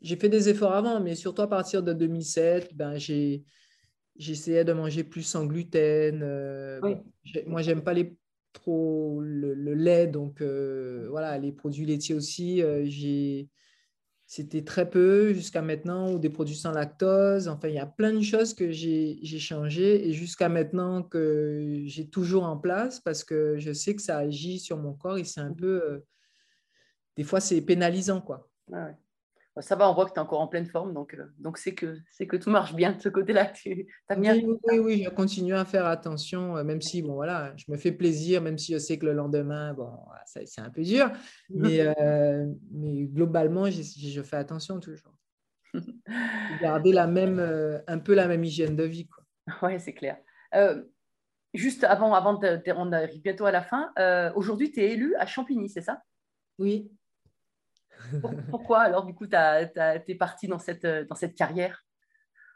[0.00, 3.44] J'ai fait des efforts avant, mais surtout à partir de 2007, ben, j'ai...
[4.16, 6.20] J'essayais de manger plus sans gluten.
[6.22, 6.94] euh, Oui.
[6.94, 7.04] bon,
[7.46, 8.16] moi, j'aime pas les,
[8.52, 12.62] trop le, le lait, donc euh, voilà, les produits laitiers aussi.
[12.62, 13.48] euh, j'ai,
[14.26, 17.48] c'était très peu jusqu'à maintenant, ou des produits sans lactose.
[17.48, 21.82] Enfin, il y a plein de choses que j'ai, j'ai changé et jusqu'à maintenant que
[21.86, 25.24] j'ai toujours en place parce que je sais que ça agit sur mon corps et
[25.24, 25.82] c'est un peu.
[25.84, 25.98] euh,
[27.16, 28.48] des fois, c'est pénalisant, quoi.
[28.68, 28.96] Ouais, ouais.
[29.54, 31.58] Bon, Ça va, on voit que tu es encore en pleine forme, donc euh, donc
[31.58, 33.46] c'est que, c'est que tout marche bien de ce côté-là.
[33.54, 37.52] Tu as bien Oui, oui, je continue à faire attention, euh, même si, bon, voilà,
[37.56, 39.90] je me fais plaisir, même si je sais que le lendemain, bon,
[40.24, 41.10] c'est un peu dur,
[41.50, 45.14] mais, euh, mais globalement, j'ai- je fais attention toujours.
[46.62, 49.24] Garder la même, euh, un peu la même hygiène de vie, quoi.
[49.62, 50.18] Ouais, c'est clair.
[51.54, 53.92] Juste avant, avant de, on arrive bientôt à la fin,
[54.34, 56.02] aujourd'hui, tu es élu à Champigny, c'est ça?
[56.58, 56.90] Oui.
[58.20, 61.84] Pour- Pourquoi alors, du coup, tu es parti dans cette, euh, dans cette carrière?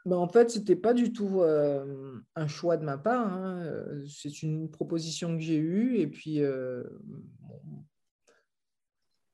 [0.05, 3.27] Ben, en fait, ce n'était pas du tout euh, un choix de ma part.
[3.33, 3.63] hein.
[4.07, 5.97] C'est une proposition que j'ai eue.
[5.97, 7.83] Et puis, euh, bon,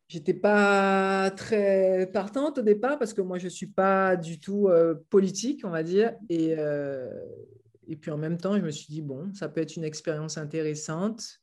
[0.08, 4.68] j'étais pas très partante au départ parce que moi, je ne suis pas du tout
[4.68, 6.16] euh, politique, on va dire.
[6.30, 6.56] Et,
[7.88, 10.38] et puis, en même temps, je me suis dit, bon, ça peut être une expérience
[10.40, 11.40] intéressante.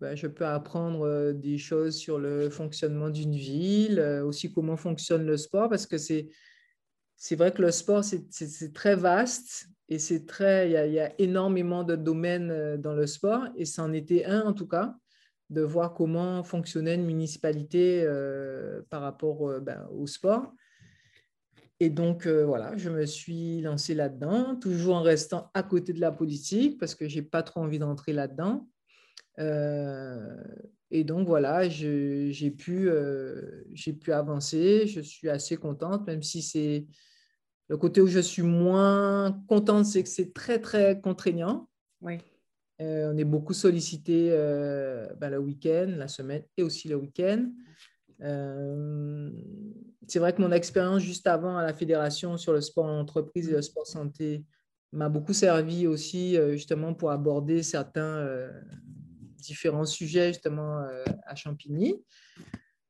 [0.00, 5.36] Ben, je peux apprendre des choses sur le fonctionnement d'une ville, aussi comment fonctionne le
[5.36, 6.28] sport, parce que c'est
[7.20, 11.00] c'est vrai que le sport, c'est- très vaste et c'est très, il y, a, y
[11.00, 14.94] a énormément de domaines dans le sport et c'en était un en tout cas,
[15.50, 18.06] de voir comment fonctionnait une municipalité
[18.88, 20.52] par rapport ben, au sport.
[21.80, 26.12] Et donc, voilà, je me suis lancé là-dedans, toujours en restant à côté de la
[26.12, 28.68] politique parce que je n'ai pas trop envie d'entrer là-dedans.
[29.38, 30.36] Euh,
[30.90, 33.64] et donc, voilà, j'ai pu, euh,
[34.00, 34.86] pu avancer.
[34.86, 36.86] Je suis assez contente, même si c'est
[37.68, 41.68] le côté où je suis moins contente, c'est que c'est très, très contraignant.
[42.00, 42.18] Oui.
[42.80, 47.50] Euh, on est beaucoup sollicité euh, ben, le week-end, la semaine et aussi le week-end.
[48.22, 49.30] Euh,
[50.06, 53.48] c'est vrai que mon expérience juste avant à la fédération sur le sport en entreprise
[53.48, 54.44] et le sport santé
[54.92, 58.26] m'a beaucoup servi aussi justement pour aborder certains
[59.38, 60.84] différents sujets justement
[61.26, 62.02] à Champigny.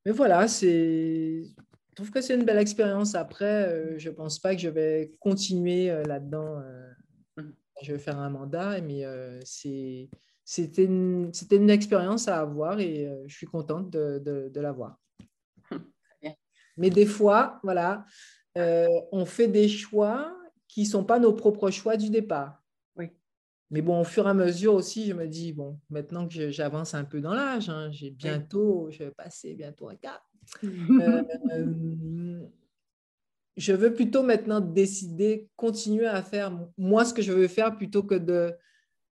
[0.05, 3.15] Mais voilà, c'est, je trouve que c'est une belle expérience.
[3.15, 6.63] Après, je ne pense pas que je vais continuer là-dedans
[7.83, 13.25] je vais faire un mandat, mais euh, c'était une, une, expérience à avoir et euh,
[13.27, 14.19] je suis contente de,
[14.53, 14.99] de, l'avoir.
[16.77, 18.05] Mais des fois, voilà,
[18.57, 20.37] euh, on fait des choix
[20.69, 22.58] qui ne sont pas nos propres choix du départ.
[23.71, 26.95] Mais bon, au fur et à mesure aussi, je me dis, bon, maintenant que j'avance
[26.95, 30.23] un peu dans l'âge, hein, j'ai bientôt, je vais passer bientôt un cap
[33.59, 38.05] je veux plutôt maintenant décider, continuer à faire moi ce que je veux faire plutôt
[38.05, 38.55] que de,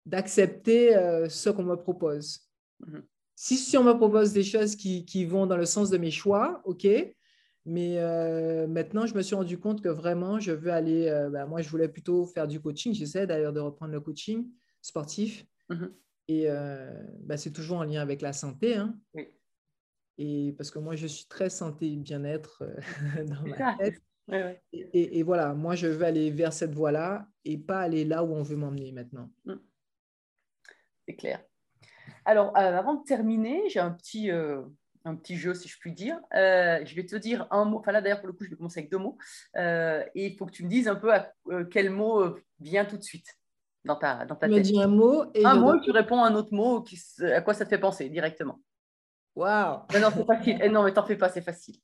[0.07, 2.49] d'accepter euh, ce qu'on me propose.
[2.87, 3.03] Mhm.
[3.35, 6.13] Si, si on me propose des choses qui, qui, vont dans le sens de mes
[6.13, 6.87] choix, OK.
[7.67, 11.09] Mais euh, maintenant, je me suis rendu compte que vraiment, je veux aller.
[11.09, 12.95] Euh, ben, moi, je voulais plutôt faire du coaching.
[12.95, 14.49] J'essaie d'ailleurs de reprendre le coaching
[14.81, 15.45] sportif.
[15.69, 15.93] Mhm.
[16.29, 16.49] Et
[17.21, 18.75] ben, c'est toujours en lien avec la santé.
[18.75, 18.99] Hein.
[19.15, 19.29] Oui.
[20.19, 22.65] Et parce que moi, je suis très santé et bien-être
[23.29, 24.01] dans ma tête.
[24.73, 28.43] Et, voilà, moi, je veux aller vers cette voie-là et pas aller là où on
[28.43, 29.31] veut m'emmener maintenant.
[29.45, 29.55] Mm.
[31.07, 31.45] C'est clair.
[32.25, 34.63] Alors, euh, avant de terminer, j'ai un petit, euh,
[35.07, 36.19] un petit jeu, si je puis dire.
[36.35, 37.79] Euh, je vais te dire un mot.
[37.79, 39.17] Enfin, là, d'ailleurs, pour le coup, je vais commencer avec deux mots.
[39.57, 41.33] et il faut que tu me dises un peu à,
[41.71, 43.39] quel mot vient tout de suite
[43.85, 44.63] dans ta, dans ta tête.
[44.63, 45.25] dis un mot.
[45.35, 46.83] Et un mot, tu réponds à un autre mot.
[46.83, 48.61] Qui, à quoi ça te fait penser directement
[49.37, 50.59] Waouh Non, non, c'est facile.
[50.61, 51.77] Eh non, mais t'en fais pas, c'est facile.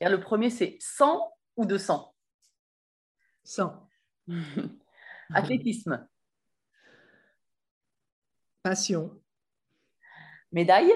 [0.00, 2.14] Et le premier, c'est sans ou de 100
[3.44, 3.88] 100.
[5.34, 6.06] Athlétisme.
[8.62, 9.20] Passion.
[10.52, 10.92] Médaille.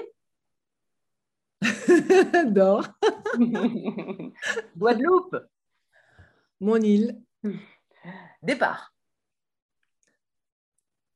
[2.47, 2.87] D'or.
[4.77, 5.37] Guadeloupe.
[6.59, 7.21] Mon île.
[8.41, 8.93] Départ.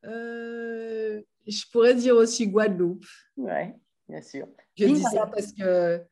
[0.06, 3.06] Euh, je pourrais dire aussi Guadeloupe.
[3.38, 3.74] Oui,
[4.08, 4.48] bien sûr.
[4.78, 6.04] Je dis ça parce que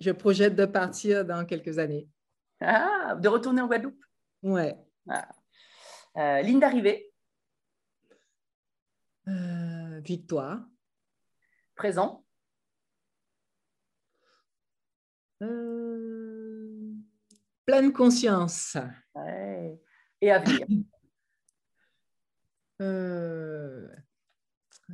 [0.00, 2.08] je projette de partir dans quelques années.
[2.60, 4.04] Ah, de retourner en Guadeloupe
[4.42, 4.76] Ouais.
[5.08, 5.28] Ah.
[6.16, 7.12] Euh, ligne d'arrivée
[9.28, 10.60] euh, Victoire.
[11.74, 12.24] Présent
[15.42, 16.92] euh,
[17.66, 18.76] Pleine conscience.
[20.20, 20.66] Et avenir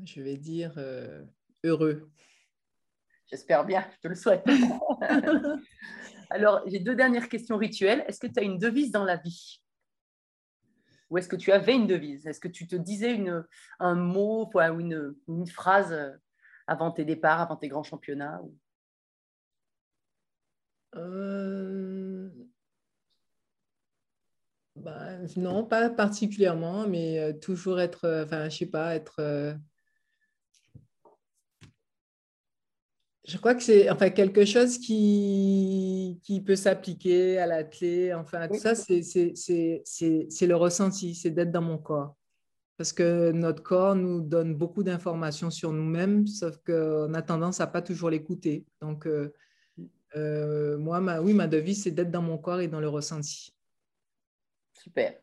[0.04, 0.74] Je vais dire
[1.64, 2.10] heureux.
[3.28, 4.44] J'espère bien, je te le souhaite.
[6.30, 8.04] Alors, j'ai deux dernières questions rituelles.
[8.06, 9.62] Est-ce que tu as une devise dans la vie?
[11.10, 12.26] Ou est-ce que tu avais une devise?
[12.26, 13.44] Est-ce que tu te disais une,
[13.78, 16.10] un mot ou une, une, phrase euh,
[16.66, 18.40] avant tes départs, avant tes grands championnats
[20.94, 22.30] euh,
[24.76, 29.58] bah, Non, pas particulièrement, mais euh, toujours être, enfin, je sais pas, être
[33.26, 38.14] Je crois que c'est enfin, quelque chose qui, qui peut s'appliquer à l'athlète.
[38.14, 42.14] Enfin, tout ça, c'est le ressenti, c'est d'être dans mon corps.
[42.76, 47.66] Parce que notre corps nous donne beaucoup d'informations sur nous-mêmes, sauf qu'on a tendance à
[47.66, 48.64] pas toujours l'écouter.
[48.80, 49.32] Donc, euh,
[50.16, 53.54] euh, moi, ma, oui, ma devise, c'est d'être dans mon corps et dans le ressenti.
[54.72, 55.20] Super.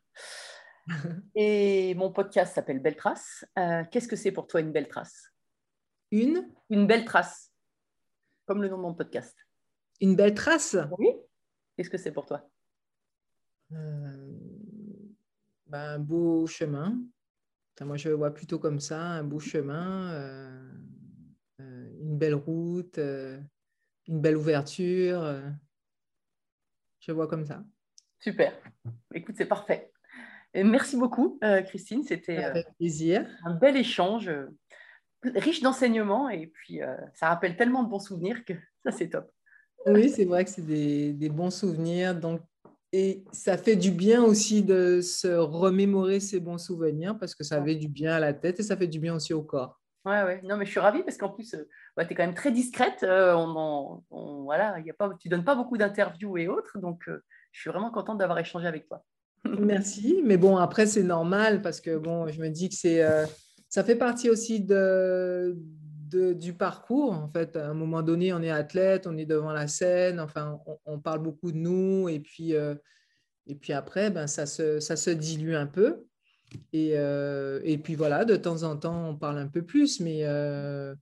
[1.36, 3.46] et mon podcast s'appelle Belle Trace.
[3.58, 5.32] Euh, qu'est-ce que c'est pour toi une belle trace?
[6.12, 6.48] Une?
[6.70, 7.52] Une belle trace
[8.46, 9.36] comme le nom de mon podcast.
[10.02, 10.76] Une belle trace?
[10.98, 11.08] Oui.
[11.76, 12.48] Qu'est-ce que c'est pour toi?
[13.72, 14.32] Euh,
[15.66, 17.00] ben, Un beau chemin.
[17.82, 20.12] moi, je le vois plutôt comme ça, un beau chemin,
[21.58, 23.00] une belle route,
[24.08, 25.42] une belle ouverture.
[27.00, 27.64] je le vois comme ça.
[28.20, 28.54] Super.
[29.14, 29.92] Écoute, c'est parfait.
[30.54, 32.04] Et merci beaucoup, Christine.
[32.04, 34.30] C'était un bel échange
[35.36, 38.54] riche d'enseignements et puis euh, ça rappelle tellement de bons souvenirs que
[38.86, 39.30] ça c'est top.
[39.86, 42.18] Oui, c'est vrai que c'est des, des, bons souvenirs.
[42.18, 42.40] Donc,
[42.94, 47.62] et ça fait du bien aussi de se remémorer ces bons souvenirs parce que ça
[47.62, 49.82] fait du bien à la tête et ça fait du bien aussi au corps.
[50.06, 50.42] Ouais, ouais.
[50.44, 51.64] Non, mais je suis ravie parce qu'en plus, euh,
[52.00, 53.04] tu es quand même très discrète.
[53.04, 56.78] Euh, on, voilà, y a pas, tu donnes pas beaucoup d'interviews et autres.
[56.80, 59.04] Donc, je suis vraiment contente d'avoir échangé avec toi.
[59.60, 60.22] Merci.
[60.24, 63.02] Mais bon, après, c'est normal parce que bon, je me dis que c'est
[63.74, 65.58] ça fait partie aussi de,
[66.12, 67.12] du parcours.
[67.12, 70.60] En fait, à un moment donné, on est athlète, on est devant la scène, enfin,
[70.86, 72.76] on, parle beaucoup de nous, et puis, euh,
[73.48, 76.06] et puis après, ben, ça, se, ça se dilue un peu.
[76.72, 80.22] Et, euh, et, puis voilà, de temps en temps, on parle un peu plus, mais
[80.24, 80.96] euh,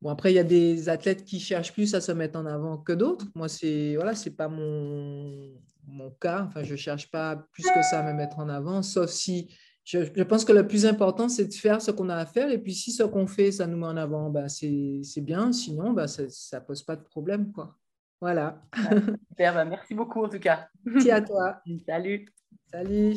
[0.00, 2.78] bon, après, il y a des athlètes qui cherchent plus à se mettre en avant
[2.78, 3.26] que d'autres.
[3.34, 5.52] Moi, c'est voilà, c'est pas mon,
[5.86, 6.44] mon cas.
[6.48, 9.48] Enfin, je cherche pas plus que ça à me mettre en avant, sauf si
[9.86, 12.50] je, je pense que le plus important, c'est de faire ce qu'on a à faire.
[12.50, 15.52] Et puis, si ce qu'on fait, ça nous met en avant, bah, c'est bien.
[15.52, 17.52] Sinon, bah, ça ne pose pas de problème.
[17.52, 17.76] Quoi.
[18.20, 18.60] Voilà.
[19.30, 20.68] super, bah, merci beaucoup en tout cas.
[20.84, 21.60] Merci à toi.
[21.86, 22.26] Salut.
[22.72, 23.16] Salut.